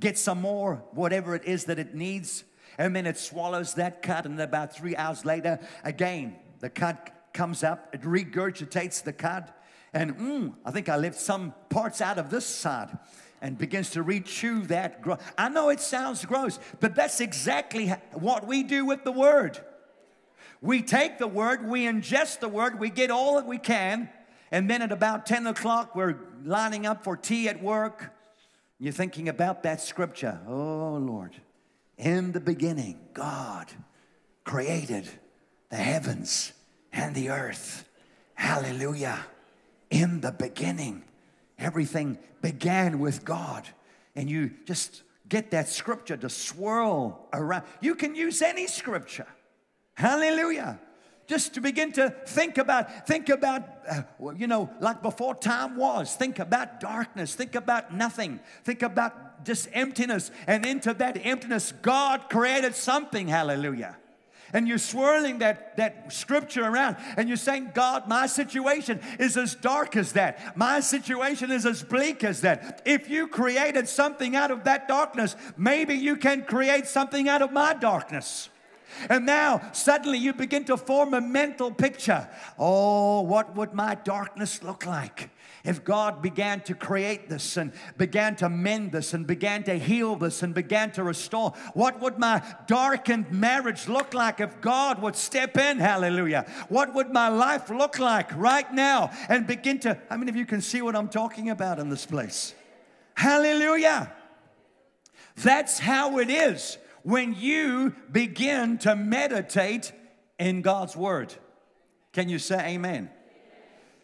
get 0.00 0.18
some 0.18 0.40
more, 0.40 0.82
whatever 0.92 1.34
it 1.34 1.44
is 1.44 1.64
that 1.64 1.78
it 1.78 1.94
needs, 1.94 2.44
and 2.78 2.94
then 2.94 3.06
it 3.06 3.18
swallows 3.18 3.74
that 3.74 4.02
cud, 4.02 4.26
and 4.26 4.40
about 4.40 4.74
three 4.74 4.96
hours 4.96 5.24
later, 5.24 5.58
again, 5.84 6.36
the 6.60 6.70
cud 6.70 6.96
comes 7.32 7.64
up, 7.64 7.88
it 7.92 8.02
regurgitates 8.02 9.02
the 9.02 9.12
cud, 9.12 9.52
and 9.92 10.16
mm, 10.16 10.54
I 10.64 10.70
think 10.70 10.88
I 10.88 10.96
left 10.96 11.18
some 11.18 11.54
parts 11.70 12.00
out 12.00 12.18
of 12.18 12.30
this 12.30 12.46
side 12.46 12.96
and 13.40 13.56
begins 13.56 13.90
to 13.90 14.02
rechew 14.02 14.66
that. 14.68 15.00
Gro- 15.00 15.18
I 15.36 15.48
know 15.48 15.70
it 15.70 15.80
sounds 15.80 16.24
gross, 16.24 16.58
but 16.80 16.94
that's 16.94 17.20
exactly 17.20 17.88
what 18.12 18.46
we 18.46 18.62
do 18.62 18.84
with 18.84 19.04
the 19.04 19.12
word. 19.12 19.58
We 20.60 20.82
take 20.82 21.18
the 21.18 21.28
word, 21.28 21.66
we 21.66 21.84
ingest 21.84 22.40
the 22.40 22.48
word, 22.48 22.80
we 22.80 22.90
get 22.90 23.10
all 23.10 23.36
that 23.36 23.46
we 23.46 23.58
can, 23.58 24.10
and 24.50 24.68
then 24.68 24.82
at 24.82 24.92
about 24.92 25.26
10 25.26 25.46
o'clock, 25.46 25.94
we're 25.94 26.16
lining 26.44 26.84
up 26.84 27.04
for 27.04 27.16
tea 27.16 27.48
at 27.48 27.62
work 27.62 28.12
you're 28.78 28.92
thinking 28.92 29.28
about 29.28 29.62
that 29.64 29.80
scripture. 29.80 30.40
Oh, 30.46 30.98
Lord. 31.00 31.34
In 31.96 32.32
the 32.32 32.40
beginning, 32.40 32.98
God 33.12 33.66
created 34.44 35.08
the 35.68 35.76
heavens 35.76 36.52
and 36.92 37.14
the 37.14 37.30
earth. 37.30 37.88
Hallelujah. 38.34 39.18
In 39.90 40.20
the 40.20 40.30
beginning, 40.30 41.02
everything 41.58 42.18
began 42.40 43.00
with 43.00 43.24
God. 43.24 43.66
And 44.14 44.30
you 44.30 44.52
just 44.64 45.02
get 45.28 45.50
that 45.50 45.68
scripture 45.68 46.16
to 46.16 46.28
swirl 46.28 47.26
around. 47.32 47.64
You 47.80 47.94
can 47.94 48.14
use 48.14 48.42
any 48.42 48.66
scripture. 48.66 49.26
Hallelujah 49.94 50.78
just 51.28 51.54
to 51.54 51.60
begin 51.60 51.92
to 51.92 52.10
think 52.26 52.58
about 52.58 53.06
think 53.06 53.28
about 53.28 53.62
uh, 53.88 54.02
you 54.36 54.46
know 54.46 54.68
like 54.80 55.02
before 55.02 55.34
time 55.34 55.76
was 55.76 56.14
think 56.16 56.38
about 56.38 56.80
darkness 56.80 57.34
think 57.34 57.54
about 57.54 57.94
nothing 57.94 58.40
think 58.64 58.82
about 58.82 59.44
just 59.44 59.68
emptiness 59.72 60.32
and 60.46 60.66
into 60.66 60.92
that 60.94 61.24
emptiness 61.24 61.72
god 61.82 62.28
created 62.28 62.74
something 62.74 63.28
hallelujah 63.28 63.96
and 64.52 64.66
you're 64.66 64.78
swirling 64.78 65.40
that, 65.40 65.76
that 65.76 66.10
scripture 66.10 66.64
around 66.64 66.96
and 67.18 67.28
you're 67.28 67.36
saying, 67.36 67.72
God, 67.74 68.08
my 68.08 68.26
situation 68.26 69.00
is 69.18 69.36
as 69.36 69.54
dark 69.54 69.94
as 69.94 70.12
that. 70.12 70.56
My 70.56 70.80
situation 70.80 71.50
is 71.50 71.66
as 71.66 71.82
bleak 71.82 72.24
as 72.24 72.40
that. 72.40 72.80
If 72.86 73.10
you 73.10 73.28
created 73.28 73.88
something 73.88 74.34
out 74.34 74.50
of 74.50 74.64
that 74.64 74.88
darkness, 74.88 75.36
maybe 75.58 75.94
you 75.94 76.16
can 76.16 76.44
create 76.44 76.86
something 76.86 77.28
out 77.28 77.42
of 77.42 77.52
my 77.52 77.74
darkness. 77.74 78.48
And 79.08 79.26
now 79.26 79.60
suddenly 79.72 80.18
you 80.18 80.32
begin 80.32 80.64
to 80.64 80.76
form 80.76 81.14
a 81.14 81.20
mental 81.20 81.70
picture. 81.70 82.28
Oh, 82.58 83.22
what 83.22 83.54
would 83.56 83.74
my 83.74 83.94
darkness 83.94 84.62
look 84.62 84.86
like? 84.86 85.30
If 85.64 85.84
God 85.84 86.22
began 86.22 86.60
to 86.62 86.74
create 86.74 87.28
this 87.28 87.56
and 87.56 87.72
began 87.96 88.36
to 88.36 88.48
mend 88.48 88.92
this 88.92 89.12
and 89.12 89.26
began 89.26 89.64
to 89.64 89.78
heal 89.78 90.16
this 90.16 90.42
and 90.42 90.54
began 90.54 90.92
to 90.92 91.02
restore, 91.02 91.52
what 91.74 92.00
would 92.00 92.18
my 92.18 92.42
darkened 92.66 93.30
marriage 93.32 93.88
look 93.88 94.14
like 94.14 94.40
if 94.40 94.60
God 94.60 95.02
would 95.02 95.16
step 95.16 95.56
in? 95.58 95.78
Hallelujah. 95.78 96.46
What 96.68 96.94
would 96.94 97.10
my 97.10 97.28
life 97.28 97.70
look 97.70 97.98
like 97.98 98.34
right 98.36 98.72
now 98.72 99.10
and 99.28 99.46
begin 99.46 99.78
to? 99.80 99.98
How 100.08 100.16
many 100.16 100.30
of 100.30 100.36
you 100.36 100.46
can 100.46 100.60
see 100.60 100.80
what 100.80 100.94
I'm 100.94 101.08
talking 101.08 101.50
about 101.50 101.78
in 101.78 101.88
this 101.88 102.06
place? 102.06 102.54
Hallelujah. 103.14 104.12
That's 105.36 105.78
how 105.78 106.18
it 106.18 106.30
is 106.30 106.78
when 107.08 107.34
you 107.34 107.94
begin 108.12 108.76
to 108.76 108.94
meditate 108.94 109.92
in 110.38 110.60
God's 110.60 110.94
Word. 110.94 111.32
Can 112.12 112.28
you 112.28 112.38
say 112.38 112.74
amen? 112.74 113.08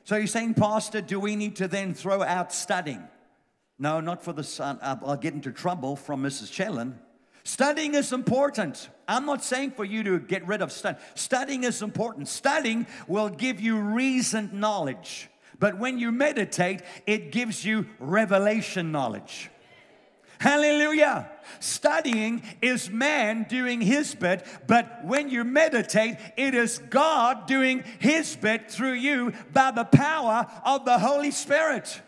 So 0.05 0.17
you're 0.17 0.27
saying, 0.27 0.55
Pastor, 0.55 1.03
do 1.03 1.21
we 1.21 1.37
need 1.37 1.57
to 1.57 1.69
then 1.69 1.93
throw 1.93 2.23
out 2.23 2.51
studying? 2.51 3.07
No, 3.79 4.01
not 4.01 4.25
for 4.25 4.33
the 4.33 4.43
son. 4.43 4.79
I'll 4.81 5.19
get 5.19 5.35
into 5.35 5.53
trouble 5.53 5.97
from 5.97 6.23
Mrs. 6.23 6.51
Chellan. 6.51 6.95
Studying 7.43 7.95
is 7.95 8.11
important. 8.11 8.88
I'm 9.07 9.27
not 9.27 9.45
saying 9.45 9.73
for 9.73 9.85
you 9.85 10.03
to 10.05 10.19
get 10.19 10.47
rid 10.47 10.62
of 10.62 10.73
studying. 10.73 11.03
Studying 11.14 11.64
is 11.64 11.83
important. 11.83 12.27
Studying 12.27 12.87
will 13.07 13.29
give 13.29 13.61
you 13.61 13.81
reasoned 13.81 14.55
knowledge. 14.55 15.29
But 15.59 15.79
when 15.79 15.99
you 15.99 16.11
meditate, 16.11 16.81
it 17.07 17.33
gives 17.33 17.67
you 17.67 17.87
revelation 17.99 18.93
knowledge. 18.93 19.51
Hallelujah. 20.38 21.31
Studying 21.61 22.42
is 22.61 22.90
man 22.90 23.47
doing 23.49 23.81
his 23.81 24.14
bit, 24.14 24.44
but 24.66 25.05
when 25.05 25.29
you 25.29 25.44
meditate, 25.44 26.16
it 26.37 26.55
is 26.55 26.79
God 26.90 27.47
doing 27.47 27.85
his 27.99 28.37
bit 28.37 28.70
through 28.70 28.94
you 28.94 29.33
by 29.53 29.70
the 29.70 29.85
power 29.85 30.47
of 30.64 30.85
the 30.85 30.99
Holy 30.99 31.31
Spirit. 31.31 32.01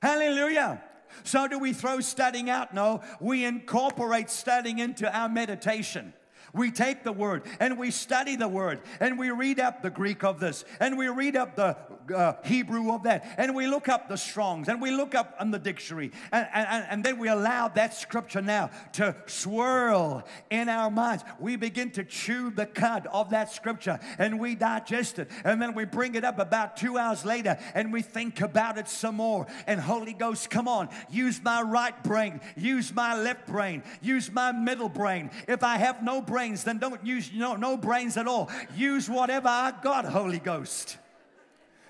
Hallelujah. 0.00 0.82
So, 1.24 1.46
do 1.46 1.58
we 1.58 1.72
throw 1.72 2.00
studying 2.00 2.50
out? 2.50 2.74
No, 2.74 3.02
we 3.20 3.44
incorporate 3.44 4.30
studying 4.30 4.78
into 4.78 5.14
our 5.14 5.28
meditation. 5.28 6.12
We 6.54 6.70
take 6.70 7.02
the 7.02 7.12
word 7.12 7.44
and 7.60 7.78
we 7.78 7.90
study 7.90 8.36
the 8.36 8.48
word 8.48 8.82
and 9.00 9.18
we 9.18 9.30
read 9.30 9.58
up 9.58 9.82
the 9.82 9.88
Greek 9.88 10.22
of 10.22 10.38
this 10.38 10.66
and 10.80 10.98
we 10.98 11.08
read 11.08 11.34
up 11.34 11.56
the 11.56 11.78
uh, 12.14 12.34
Hebrew 12.44 12.92
of 12.92 13.04
that 13.04 13.24
and 13.38 13.54
we 13.54 13.66
look 13.66 13.88
up 13.88 14.08
the 14.08 14.18
Strongs 14.18 14.68
and 14.68 14.80
we 14.82 14.90
look 14.90 15.14
up 15.14 15.34
on 15.40 15.50
the 15.50 15.58
dictionary 15.58 16.12
and, 16.30 16.46
and, 16.52 16.86
and 16.90 17.04
then 17.04 17.18
we 17.18 17.28
allow 17.28 17.68
that 17.68 17.94
scripture 17.94 18.42
now 18.42 18.70
to 18.92 19.16
swirl 19.24 20.24
in 20.50 20.68
our 20.68 20.90
minds. 20.90 21.24
We 21.40 21.56
begin 21.56 21.90
to 21.92 22.04
chew 22.04 22.50
the 22.50 22.66
cud 22.66 23.06
of 23.10 23.30
that 23.30 23.50
scripture 23.50 23.98
and 24.18 24.38
we 24.38 24.54
digest 24.54 25.20
it 25.20 25.30
and 25.44 25.60
then 25.60 25.72
we 25.72 25.86
bring 25.86 26.16
it 26.16 26.24
up 26.24 26.38
about 26.38 26.76
two 26.76 26.98
hours 26.98 27.24
later 27.24 27.58
and 27.74 27.94
we 27.94 28.02
think 28.02 28.42
about 28.42 28.76
it 28.76 28.88
some 28.88 29.16
more. 29.16 29.46
And 29.66 29.80
Holy 29.80 30.12
Ghost, 30.12 30.50
come 30.50 30.68
on, 30.68 30.90
use 31.10 31.42
my 31.42 31.62
right 31.62 32.02
brain, 32.04 32.42
use 32.56 32.92
my 32.92 33.18
left 33.18 33.46
brain, 33.46 33.82
use 34.02 34.30
my 34.30 34.52
middle 34.52 34.90
brain. 34.90 35.30
If 35.48 35.62
I 35.62 35.78
have 35.78 36.02
no 36.02 36.20
brain, 36.20 36.41
brains, 36.42 36.64
then 36.64 36.78
don't 36.78 37.06
use 37.06 37.30
no, 37.32 37.54
no 37.54 37.76
brains 37.76 38.16
at 38.16 38.26
all. 38.26 38.50
Use 38.74 39.08
whatever 39.08 39.46
I 39.46 39.72
got, 39.80 40.04
Holy 40.04 40.40
Ghost. 40.40 40.98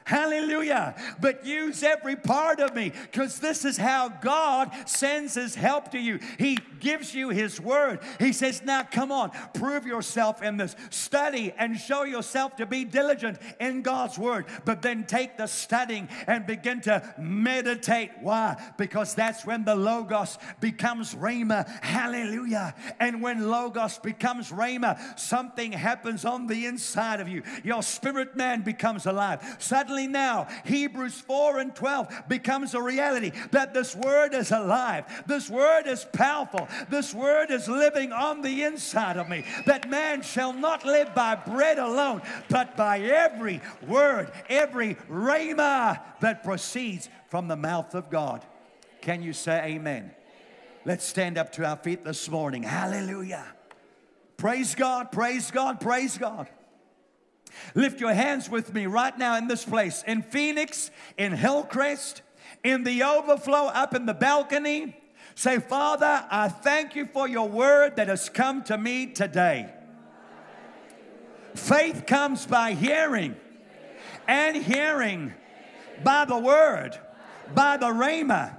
Hallelujah. 0.05 0.95
But 1.21 1.47
use 1.47 1.83
every 1.83 2.17
part 2.17 2.61
of 2.61 2.75
me 2.75 2.93
because 3.11 3.39
this 3.39 3.65
is 3.65 3.77
how 3.77 4.09
God 4.09 4.73
sends 4.87 5.35
His 5.35 5.55
help 5.55 5.91
to 5.93 5.99
you. 5.99 6.19
He 6.39 6.59
gives 6.81 7.15
you 7.15 7.29
His 7.29 7.61
word. 7.61 8.01
He 8.19 8.33
says, 8.33 8.63
Now 8.63 8.83
come 8.83 9.13
on, 9.13 9.31
prove 9.55 9.87
yourself 9.87 10.43
in 10.43 10.57
this. 10.57 10.75
Study 10.91 11.53
and 11.57 11.79
show 11.79 12.03
yourself 12.03 12.57
to 12.57 12.67
be 12.67 12.85
diligent 12.85 13.39
in 13.61 13.83
God's 13.83 14.19
word. 14.19 14.47
But 14.65 14.83
then 14.83 15.05
take 15.05 15.37
the 15.37 15.47
studying 15.47 16.09
and 16.27 16.47
begin 16.47 16.81
to 16.83 17.15
meditate. 17.19 18.11
Why? 18.21 18.61
Because 18.77 19.15
that's 19.15 19.47
when 19.47 19.65
the 19.65 19.77
Logos 19.77 20.39
becomes 20.61 21.15
Rhema. 21.15 21.69
Hallelujah. 21.83 22.75
And 22.99 23.23
when 23.23 23.49
Logos 23.49 23.99
becomes 23.99 24.51
Rhema, 24.51 25.19
something 25.19 25.73
happens 25.73 26.25
on 26.25 26.47
the 26.47 26.67
inside 26.67 27.21
of 27.21 27.29
you. 27.29 27.43
Your 27.63 27.83
spirit 27.83 28.37
man 28.37 28.63
becomes 28.63 29.07
alive. 29.07 29.57
Suddenly, 29.59 29.92
suddenly 29.93 30.11
now 30.11 30.49
Hebrews 30.65 31.21
4 31.21 31.59
and 31.59 31.75
12 31.75 32.25
becomes 32.29 32.75
a 32.75 32.81
reality 32.81 33.31
that 33.51 33.75
this 33.75 33.95
word 33.95 34.33
is 34.33 34.51
alive, 34.51 35.05
this 35.27 35.51
word 35.51 35.87
is 35.87 36.07
powerful, 36.13 36.67
this 36.89 37.13
word 37.13 37.51
is 37.51 37.69
living 37.69 38.11
on 38.11 38.41
the 38.41 38.63
inside 38.63 39.19
of 39.19 39.29
me. 39.29 39.45
That 39.67 39.91
man 39.91 40.23
shall 40.23 40.55
not 40.55 40.87
live 40.87 41.15
by 41.15 41.35
bread 41.35 41.79
alone, 41.79 42.23
but 42.49 42.75
by 42.75 43.01
every 43.01 43.61
word, 43.87 44.33
every 44.49 44.95
rhema 45.11 46.01
that 46.21 46.43
proceeds 46.43 47.11
from 47.29 47.49
the 47.49 47.57
mouth 47.57 47.95
of 47.95 48.09
God. 48.09 48.45
Can 49.03 49.23
you 49.23 49.35
say 49.35 49.75
amen? 49.75 50.13
Let's 50.87 51.05
stand 51.05 51.37
up 51.37 51.53
to 51.53 51.67
our 51.67 51.77
feet 51.77 52.03
this 52.03 52.31
morning. 52.31 52.63
Hallelujah. 52.63 53.45
Praise 54.39 54.75
God, 54.75 55.13
praise 55.13 55.51
God, 55.51 55.81
praise 55.81 56.17
God. 56.17 56.49
Lift 57.75 58.01
your 58.01 58.13
hands 58.13 58.49
with 58.49 58.73
me 58.75 58.87
right 58.87 59.17
now 59.17 59.37
in 59.37 59.49
this 59.49 59.65
place, 59.65 60.03
in 60.07 60.23
Phoenix, 60.23 60.91
in 61.17 61.33
Hillcrest, 61.33 62.23
in 62.65 62.85
the 62.85 63.03
overflow, 63.03 63.67
up 63.67 63.95
in 63.95 64.07
the 64.07 64.15
balcony. 64.15 64.97
Say, 65.35 65.59
Father, 65.59 66.27
I 66.31 66.49
thank 66.49 66.95
you 66.95 67.07
for 67.07 67.27
your 67.27 67.49
word 67.49 67.97
that 67.97 68.09
has 68.09 68.29
come 68.29 68.63
to 68.65 68.77
me 68.77 69.07
today. 69.07 69.73
Faith 71.55 72.05
comes 72.07 72.47
by 72.47 72.73
hearing, 72.73 73.37
and 74.27 74.57
hearing 74.57 75.33
by 76.05 76.25
the 76.25 76.39
word, 76.39 76.99
by 77.55 77.77
the 77.77 77.87
rhema. 77.87 78.59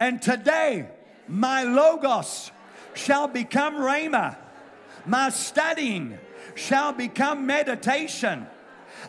And 0.00 0.20
today, 0.20 0.88
my 1.28 1.64
logos 1.64 2.50
shall 2.94 3.28
become 3.28 3.76
rhema. 3.76 4.36
My 5.06 5.30
studying 5.30 6.18
shall 6.54 6.92
become 6.92 7.46
meditation. 7.46 8.46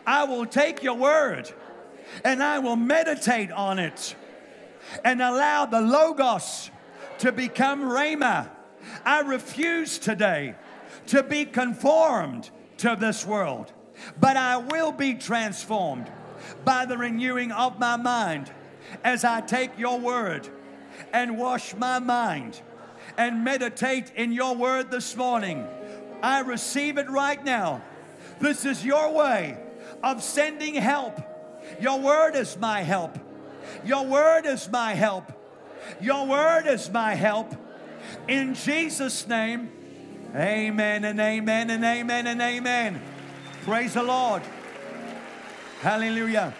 I 0.05 0.23
will 0.25 0.45
take 0.45 0.83
your 0.83 0.95
word 0.95 1.51
and 2.23 2.41
I 2.43 2.59
will 2.59 2.75
meditate 2.75 3.51
on 3.51 3.79
it 3.79 4.15
and 5.03 5.21
allow 5.21 5.65
the 5.65 5.81
Logos 5.81 6.69
to 7.19 7.31
become 7.31 7.81
Rhema. 7.81 8.49
I 9.03 9.21
refuse 9.21 9.97
today 9.97 10.55
to 11.07 11.23
be 11.23 11.45
conformed 11.45 12.49
to 12.77 12.95
this 12.99 13.25
world, 13.25 13.71
but 14.19 14.37
I 14.37 14.57
will 14.57 14.91
be 14.91 15.15
transformed 15.15 16.11
by 16.63 16.85
the 16.85 16.97
renewing 16.97 17.51
of 17.51 17.79
my 17.79 17.95
mind 17.95 18.51
as 19.03 19.23
I 19.23 19.41
take 19.41 19.77
your 19.77 19.99
word 19.99 20.47
and 21.13 21.37
wash 21.37 21.75
my 21.75 21.99
mind 21.99 22.61
and 23.17 23.43
meditate 23.43 24.11
in 24.15 24.31
your 24.31 24.55
word 24.55 24.91
this 24.91 25.15
morning. 25.15 25.67
I 26.21 26.41
receive 26.41 26.97
it 26.97 27.09
right 27.09 27.43
now. 27.43 27.81
This 28.39 28.65
is 28.65 28.85
your 28.85 29.13
way 29.13 29.57
of 30.03 30.21
sending 30.23 30.75
help. 30.75 31.19
Your 31.79 31.99
word 31.99 32.35
is 32.35 32.57
my 32.57 32.81
help. 32.81 33.17
Your 33.83 34.05
word 34.05 34.45
is 34.45 34.69
my 34.69 34.93
help. 34.93 35.31
Your 36.01 36.25
word 36.25 36.67
is 36.67 36.89
my 36.89 37.15
help. 37.15 37.55
In 38.27 38.53
Jesus' 38.53 39.27
name, 39.27 39.71
amen 40.35 41.05
and 41.05 41.19
amen 41.19 41.69
and 41.69 41.83
amen 41.83 42.27
and 42.27 42.41
amen. 42.41 43.01
Praise 43.63 43.93
the 43.93 44.03
Lord. 44.03 44.41
Hallelujah. 45.81 46.53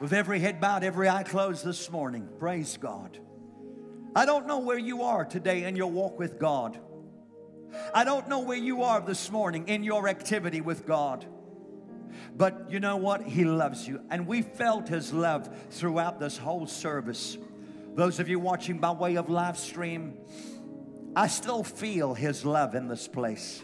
With 0.00 0.12
every 0.12 0.38
head 0.38 0.60
bowed, 0.60 0.84
every 0.84 1.08
eye 1.08 1.24
closed 1.24 1.64
this 1.64 1.90
morning, 1.90 2.28
praise 2.38 2.76
God. 2.76 3.18
I 4.14 4.24
don't 4.24 4.46
know 4.46 4.60
where 4.60 4.78
you 4.78 5.02
are 5.02 5.24
today 5.24 5.64
in 5.64 5.76
your 5.76 5.90
walk 5.90 6.18
with 6.18 6.38
God. 6.38 6.78
I 7.94 8.04
don't 8.04 8.28
know 8.28 8.40
where 8.40 8.58
you 8.58 8.82
are 8.82 9.00
this 9.00 9.30
morning 9.30 9.68
in 9.68 9.82
your 9.82 10.08
activity 10.08 10.60
with 10.60 10.86
God. 10.86 11.26
But 12.36 12.70
you 12.70 12.80
know 12.80 12.96
what? 12.96 13.22
He 13.22 13.44
loves 13.44 13.86
you. 13.86 14.00
And 14.10 14.26
we 14.26 14.42
felt 14.42 14.88
His 14.88 15.12
love 15.12 15.48
throughout 15.70 16.20
this 16.20 16.36
whole 16.38 16.66
service. 16.66 17.36
Those 17.94 18.20
of 18.20 18.28
you 18.28 18.38
watching 18.38 18.78
by 18.78 18.92
way 18.92 19.16
of 19.16 19.28
live 19.28 19.58
stream, 19.58 20.18
I 21.16 21.26
still 21.26 21.64
feel 21.64 22.14
His 22.14 22.44
love 22.44 22.74
in 22.74 22.88
this 22.88 23.08
place. 23.08 23.62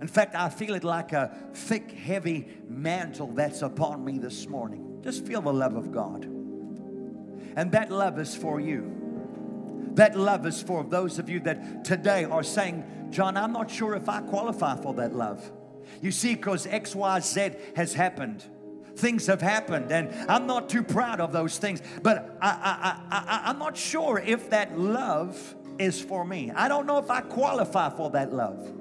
In 0.00 0.08
fact, 0.08 0.34
I 0.34 0.50
feel 0.50 0.74
it 0.74 0.84
like 0.84 1.12
a 1.12 1.34
thick, 1.54 1.90
heavy 1.92 2.48
mantle 2.68 3.28
that's 3.28 3.62
upon 3.62 4.04
me 4.04 4.18
this 4.18 4.46
morning. 4.46 5.00
Just 5.02 5.26
feel 5.26 5.40
the 5.40 5.52
love 5.52 5.76
of 5.76 5.92
God. 5.92 6.24
And 7.56 7.72
that 7.72 7.90
love 7.90 8.18
is 8.18 8.34
for 8.34 8.60
you. 8.60 9.03
That 9.94 10.18
love 10.18 10.46
is 10.46 10.62
for 10.62 10.84
those 10.84 11.18
of 11.18 11.28
you 11.28 11.40
that 11.40 11.84
today 11.84 12.24
are 12.24 12.42
saying, 12.42 12.84
John, 13.10 13.36
I'm 13.36 13.52
not 13.52 13.70
sure 13.70 13.94
if 13.94 14.08
I 14.08 14.20
qualify 14.20 14.76
for 14.76 14.94
that 14.94 15.14
love. 15.14 15.50
You 16.02 16.10
see, 16.10 16.34
because 16.34 16.66
XYZ 16.66 17.76
has 17.76 17.94
happened. 17.94 18.44
Things 18.96 19.26
have 19.26 19.40
happened, 19.40 19.90
and 19.90 20.12
I'm 20.30 20.46
not 20.46 20.68
too 20.68 20.82
proud 20.82 21.20
of 21.20 21.32
those 21.32 21.58
things, 21.58 21.82
but 22.02 22.38
I, 22.40 22.48
I, 22.48 23.16
I, 23.16 23.24
I, 23.26 23.50
I'm 23.50 23.58
not 23.58 23.76
sure 23.76 24.18
if 24.18 24.50
that 24.50 24.78
love 24.78 25.56
is 25.78 26.00
for 26.00 26.24
me. 26.24 26.52
I 26.54 26.68
don't 26.68 26.86
know 26.86 26.98
if 26.98 27.10
I 27.10 27.20
qualify 27.20 27.90
for 27.90 28.10
that 28.10 28.32
love. 28.32 28.72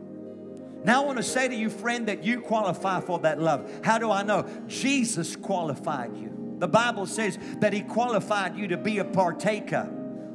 Now, 0.84 1.02
I 1.02 1.06
want 1.06 1.18
to 1.18 1.24
say 1.24 1.48
to 1.48 1.56
you, 1.56 1.70
friend, 1.70 2.08
that 2.08 2.24
you 2.24 2.42
qualify 2.42 3.02
for 3.02 3.20
that 3.20 3.42
love. 3.42 3.72
How 3.84 3.98
do 3.98 4.12
I 4.12 4.22
know? 4.22 4.48
Jesus 4.68 5.36
qualified 5.36 6.16
you. 6.16 6.56
The 6.60 6.68
Bible 6.68 7.06
says 7.06 7.40
that 7.60 7.74
He 7.74 7.82
qualified 7.82 8.56
you 8.56 8.68
to 8.68 8.78
be 8.78 9.00
a 9.00 9.06
partaker 9.06 9.90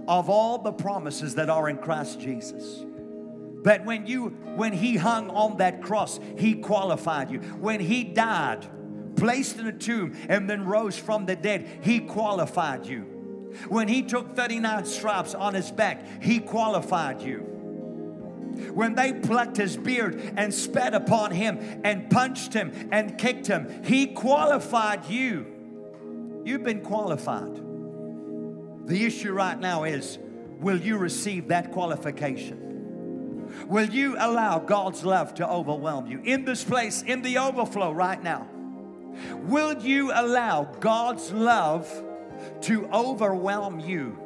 of 0.08 0.30
all 0.30 0.58
the 0.58 0.72
promises 0.72 1.34
that 1.34 1.50
are 1.50 1.68
in 1.68 1.76
Christ 1.76 2.18
Jesus. 2.18 2.84
That 3.62 3.84
when 3.84 4.06
you 4.06 4.30
when 4.56 4.72
he 4.72 4.96
hung 4.96 5.30
on 5.30 5.58
that 5.58 5.82
cross, 5.82 6.18
he 6.38 6.54
qualified 6.54 7.30
you. 7.30 7.40
When 7.40 7.78
he 7.78 8.04
died, 8.04 8.66
placed 9.16 9.58
in 9.58 9.66
a 9.66 9.72
tomb, 9.72 10.16
and 10.28 10.48
then 10.48 10.64
rose 10.64 10.96
from 10.96 11.26
the 11.26 11.36
dead, 11.36 11.80
he 11.82 12.00
qualified 12.00 12.86
you. 12.86 13.02
When 13.68 13.88
he 13.88 14.02
took 14.02 14.34
39 14.34 14.86
stripes 14.86 15.34
on 15.34 15.54
his 15.54 15.70
back, 15.70 16.22
he 16.22 16.38
qualified 16.40 17.20
you. 17.20 17.40
When 18.72 18.94
they 18.94 19.12
plucked 19.12 19.56
his 19.56 19.76
beard 19.76 20.32
and 20.36 20.52
spat 20.52 20.94
upon 20.94 21.32
him 21.32 21.80
and 21.84 22.10
punched 22.10 22.54
him 22.54 22.88
and 22.90 23.18
kicked 23.18 23.46
him, 23.46 23.84
he 23.84 24.06
qualified 24.06 25.06
you. 25.06 25.46
You've 26.44 26.64
been 26.64 26.80
qualified. 26.80 27.67
The 28.88 29.04
issue 29.04 29.32
right 29.32 29.58
now 29.60 29.84
is 29.84 30.18
will 30.60 30.80
you 30.80 30.96
receive 30.96 31.48
that 31.48 31.72
qualification? 31.72 33.66
Will 33.66 33.88
you 33.88 34.16
allow 34.18 34.58
God's 34.58 35.04
love 35.04 35.34
to 35.34 35.46
overwhelm 35.46 36.06
you 36.06 36.20
in 36.24 36.46
this 36.46 36.64
place, 36.64 37.02
in 37.02 37.20
the 37.20 37.36
overflow 37.36 37.92
right 37.92 38.22
now? 38.22 38.48
Will 39.42 39.78
you 39.82 40.10
allow 40.14 40.64
God's 40.80 41.30
love 41.32 41.86
to 42.62 42.88
overwhelm 42.88 43.78
you 43.78 44.18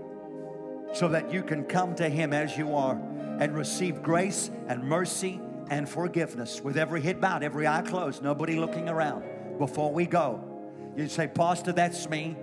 so 0.95 1.09
that 1.09 1.33
you 1.33 1.43
can 1.43 1.65
come 1.65 1.97
to 1.97 2.09
Him 2.09 2.33
as 2.33 2.57
you 2.57 2.77
are 2.77 3.01
and 3.41 3.57
receive 3.57 4.01
grace 4.01 4.49
and 4.69 4.85
mercy 4.85 5.41
and 5.71 5.89
forgiveness 5.89 6.61
with 6.61 6.77
every 6.77 7.01
head 7.01 7.21
bowed, 7.21 7.43
every 7.43 7.67
eye 7.67 7.83
closed, 7.83 8.23
nobody 8.23 8.55
looking 8.55 8.89
around 8.89 9.25
before 9.59 9.93
we 9.93 10.07
go? 10.07 10.41
You 10.97 11.09
say, 11.09 11.27
Pastor, 11.27 11.73
that's 11.73 12.09
me. 12.09 12.37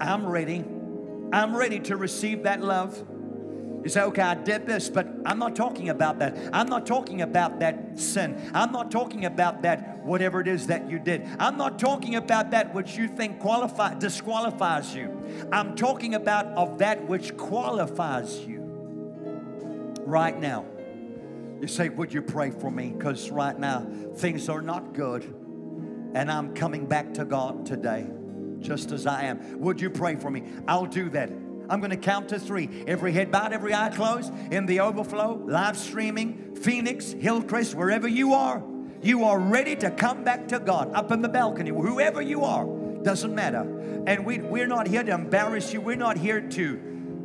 I'm 0.00 0.26
ready. 0.26 0.64
I'm 1.32 1.56
ready 1.56 1.78
to 1.80 1.96
receive 1.96 2.42
that 2.44 2.60
love. 2.60 3.04
You 3.82 3.88
say, 3.88 4.02
okay, 4.02 4.22
I 4.22 4.34
did 4.34 4.66
this, 4.66 4.90
but 4.90 5.08
I'm 5.24 5.38
not 5.38 5.56
talking 5.56 5.88
about 5.88 6.18
that. 6.18 6.36
I'm 6.52 6.68
not 6.68 6.84
talking 6.84 7.22
about 7.22 7.60
that 7.60 7.98
sin. 7.98 8.50
I'm 8.52 8.72
not 8.72 8.90
talking 8.90 9.24
about 9.24 9.62
that 9.62 10.04
whatever 10.04 10.40
it 10.40 10.48
is 10.48 10.66
that 10.66 10.90
you 10.90 10.98
did. 10.98 11.26
I'm 11.38 11.56
not 11.56 11.78
talking 11.78 12.16
about 12.16 12.50
that 12.50 12.74
which 12.74 12.96
you 12.96 13.08
think 13.08 13.38
qualify, 13.38 13.94
disqualifies 13.94 14.94
you. 14.94 15.48
I'm 15.50 15.76
talking 15.76 16.14
about 16.14 16.46
of 16.48 16.78
that 16.78 17.06
which 17.06 17.36
qualifies 17.38 18.38
you 18.40 18.60
right 20.04 20.38
now. 20.38 20.66
You 21.62 21.66
say, 21.66 21.88
would 21.88 22.12
you 22.12 22.22
pray 22.22 22.50
for 22.50 22.70
me? 22.70 22.90
Because 22.90 23.30
right 23.30 23.58
now 23.58 23.86
things 24.16 24.48
are 24.50 24.62
not 24.62 24.92
good 24.92 25.22
and 26.14 26.30
I'm 26.30 26.54
coming 26.54 26.86
back 26.86 27.14
to 27.14 27.24
God 27.24 27.64
today 27.64 28.06
just 28.60 28.92
as 28.92 29.06
I 29.06 29.24
am. 29.24 29.60
Would 29.60 29.80
you 29.80 29.90
pray 29.90 30.16
for 30.16 30.30
me? 30.30 30.44
I'll 30.68 30.86
do 30.86 31.08
that. 31.10 31.30
I'm 31.68 31.78
going 31.78 31.90
to 31.90 31.96
count 31.96 32.28
to 32.30 32.38
three. 32.38 32.84
Every 32.86 33.12
head 33.12 33.30
bowed, 33.30 33.52
every 33.52 33.72
eye 33.72 33.90
closed, 33.90 34.32
in 34.50 34.66
the 34.66 34.80
overflow, 34.80 35.42
live 35.46 35.78
streaming, 35.78 36.56
Phoenix, 36.56 37.12
Hillcrest, 37.12 37.74
wherever 37.74 38.08
you 38.08 38.34
are, 38.34 38.62
you 39.02 39.24
are 39.24 39.38
ready 39.38 39.76
to 39.76 39.90
come 39.90 40.24
back 40.24 40.48
to 40.48 40.58
God 40.58 40.92
up 40.94 41.12
in 41.12 41.22
the 41.22 41.28
balcony, 41.28 41.70
whoever 41.70 42.20
you 42.20 42.44
are, 42.44 42.66
doesn't 43.02 43.34
matter. 43.34 44.02
And 44.06 44.26
we, 44.26 44.38
we're 44.38 44.66
not 44.66 44.88
here 44.88 45.04
to 45.04 45.12
embarrass 45.12 45.72
you, 45.72 45.80
we're 45.80 45.96
not 45.96 46.16
here 46.16 46.40
to 46.40 46.80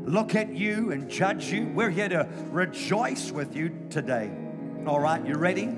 look 0.06 0.36
at 0.36 0.54
you 0.54 0.91
and 0.91 1.10
judge 1.10 1.52
you. 1.52 1.67
We're 1.74 1.89
here 1.89 2.10
to 2.10 2.28
rejoice 2.52 3.32
with 3.32 3.56
you 3.56 3.76
today. 3.89 4.32
All 4.86 5.00
right, 5.00 5.26
you 5.26 5.36
ready? 5.36 5.76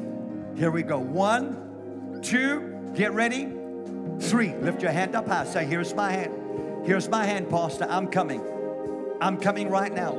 Here 0.56 0.70
we 0.70 0.84
go. 0.84 1.00
One, 1.00 2.20
two, 2.22 2.92
get 2.94 3.14
ready. 3.14 3.57
Three, 4.20 4.54
lift 4.56 4.82
your 4.82 4.92
hand 4.92 5.16
up 5.16 5.28
high. 5.28 5.46
Say, 5.46 5.66
Here's 5.66 5.94
my 5.94 6.12
hand. 6.12 6.86
Here's 6.86 7.10
my 7.10 7.26
hand, 7.26 7.50
Pastor. 7.50 7.86
I'm 7.90 8.08
coming. 8.08 8.42
I'm 9.20 9.38
coming 9.38 9.70
right 9.70 9.94
now. 9.94 10.14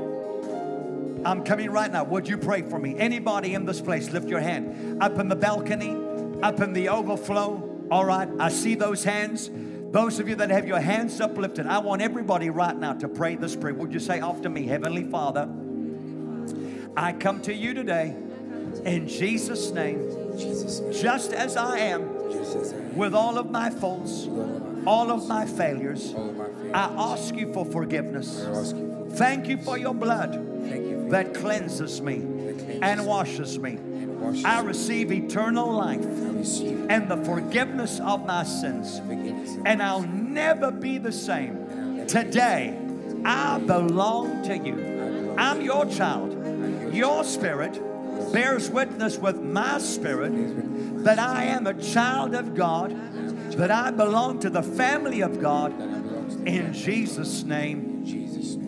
I'm 1.25 1.43
coming 1.45 1.71
right 1.71 1.91
now. 1.91 2.05
Would 2.05 2.29
you 2.29 2.39
pray 2.39 2.63
for 2.63 2.79
me? 2.79 2.97
Anybody 2.99 3.55
in 3.55 3.65
this 3.65 3.81
place, 3.81 4.11
lift 4.11 4.29
your 4.29 4.41
hand. 4.41 5.03
Up 5.03 5.19
in 5.19 5.29
the 5.29 5.37
balcony, 5.37 5.97
up 6.43 6.61
in 6.61 6.73
the 6.73 6.89
overflow. 6.89 7.87
All 7.91 8.05
right, 8.05 8.29
I 8.39 8.51
see 8.51 8.75
those 8.75 9.03
hands. 9.03 9.51
Those 9.91 10.21
of 10.21 10.29
you 10.29 10.35
that 10.37 10.51
have 10.51 10.69
your 10.69 10.81
hands 10.81 11.21
uplifted, 11.21 11.67
I 11.67 11.79
want 11.79 12.03
everybody 12.03 12.51
right 12.51 12.77
now 12.77 12.93
to 12.95 13.09
pray 13.09 13.37
this 13.37 13.57
prayer. 13.57 13.73
Would 13.75 13.93
you 13.93 14.01
say 14.01 14.21
after 14.21 14.51
me, 14.51 14.67
Heavenly 14.67 15.05
Father, 15.05 15.49
I 16.97 17.15
come 17.15 17.41
to 17.43 17.55
you 17.55 17.73
today 17.73 18.15
in 18.85 19.09
Jesus' 19.09 19.71
name, 19.71 20.11
just 20.93 21.33
as 21.33 21.57
I 21.57 21.79
am, 21.79 22.18
with 22.95 23.15
all 23.15 23.39
of 23.39 23.51
my 23.51 23.71
faults, 23.71 24.29
all 24.87 25.11
of 25.11 25.27
my 25.27 25.47
failures. 25.47 26.15
I 26.75 26.85
ask 26.97 27.35
you 27.35 27.53
for 27.53 27.65
forgiveness. 27.65 28.45
Thank 29.13 29.49
you 29.49 29.59
for 29.59 29.79
your 29.79 29.95
blood 29.95 31.11
that 31.11 31.35
cleanses 31.35 32.01
me 32.01 32.17
and 32.83 33.07
washes 33.07 33.59
me. 33.59 33.79
I 34.45 34.61
receive 34.61 35.13
eternal 35.13 35.73
life 35.73 36.05
and 36.05 37.09
the 37.09 37.23
forgiveness 37.25 38.01
of 38.01 38.27
my 38.27 38.45
sins. 38.45 39.01
And 39.65 39.83
I'll 39.83 40.03
never 40.03 40.71
be 40.71 40.99
the 40.99 41.13
same. 41.13 42.07
Today, 42.07 42.79
I 43.25 43.59
belong 43.59 44.43
to 44.45 44.57
you. 44.57 45.35
I'm 45.39 45.63
your 45.63 45.87
child. 45.87 46.35
Your 46.93 47.25
spirit 47.25 47.81
bears 48.33 48.71
witness 48.71 49.19
with 49.19 49.41
my 49.41 49.79
spirit 49.79 51.05
that 51.05 51.19
I 51.19 51.45
am 51.45 51.67
a 51.67 51.75
child 51.75 52.35
of 52.35 52.55
God, 52.55 52.91
that 53.53 53.71
I 53.71 53.91
belong 53.91 54.41
to 54.41 54.51
the 54.51 54.63
family 54.63 55.21
of 55.21 55.41
God. 55.41 55.73
In 56.47 56.73
Jesus' 56.73 57.43
name, 57.45 58.05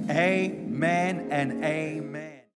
amen 0.08 1.28
and 1.30 1.64
amen. 1.64 2.19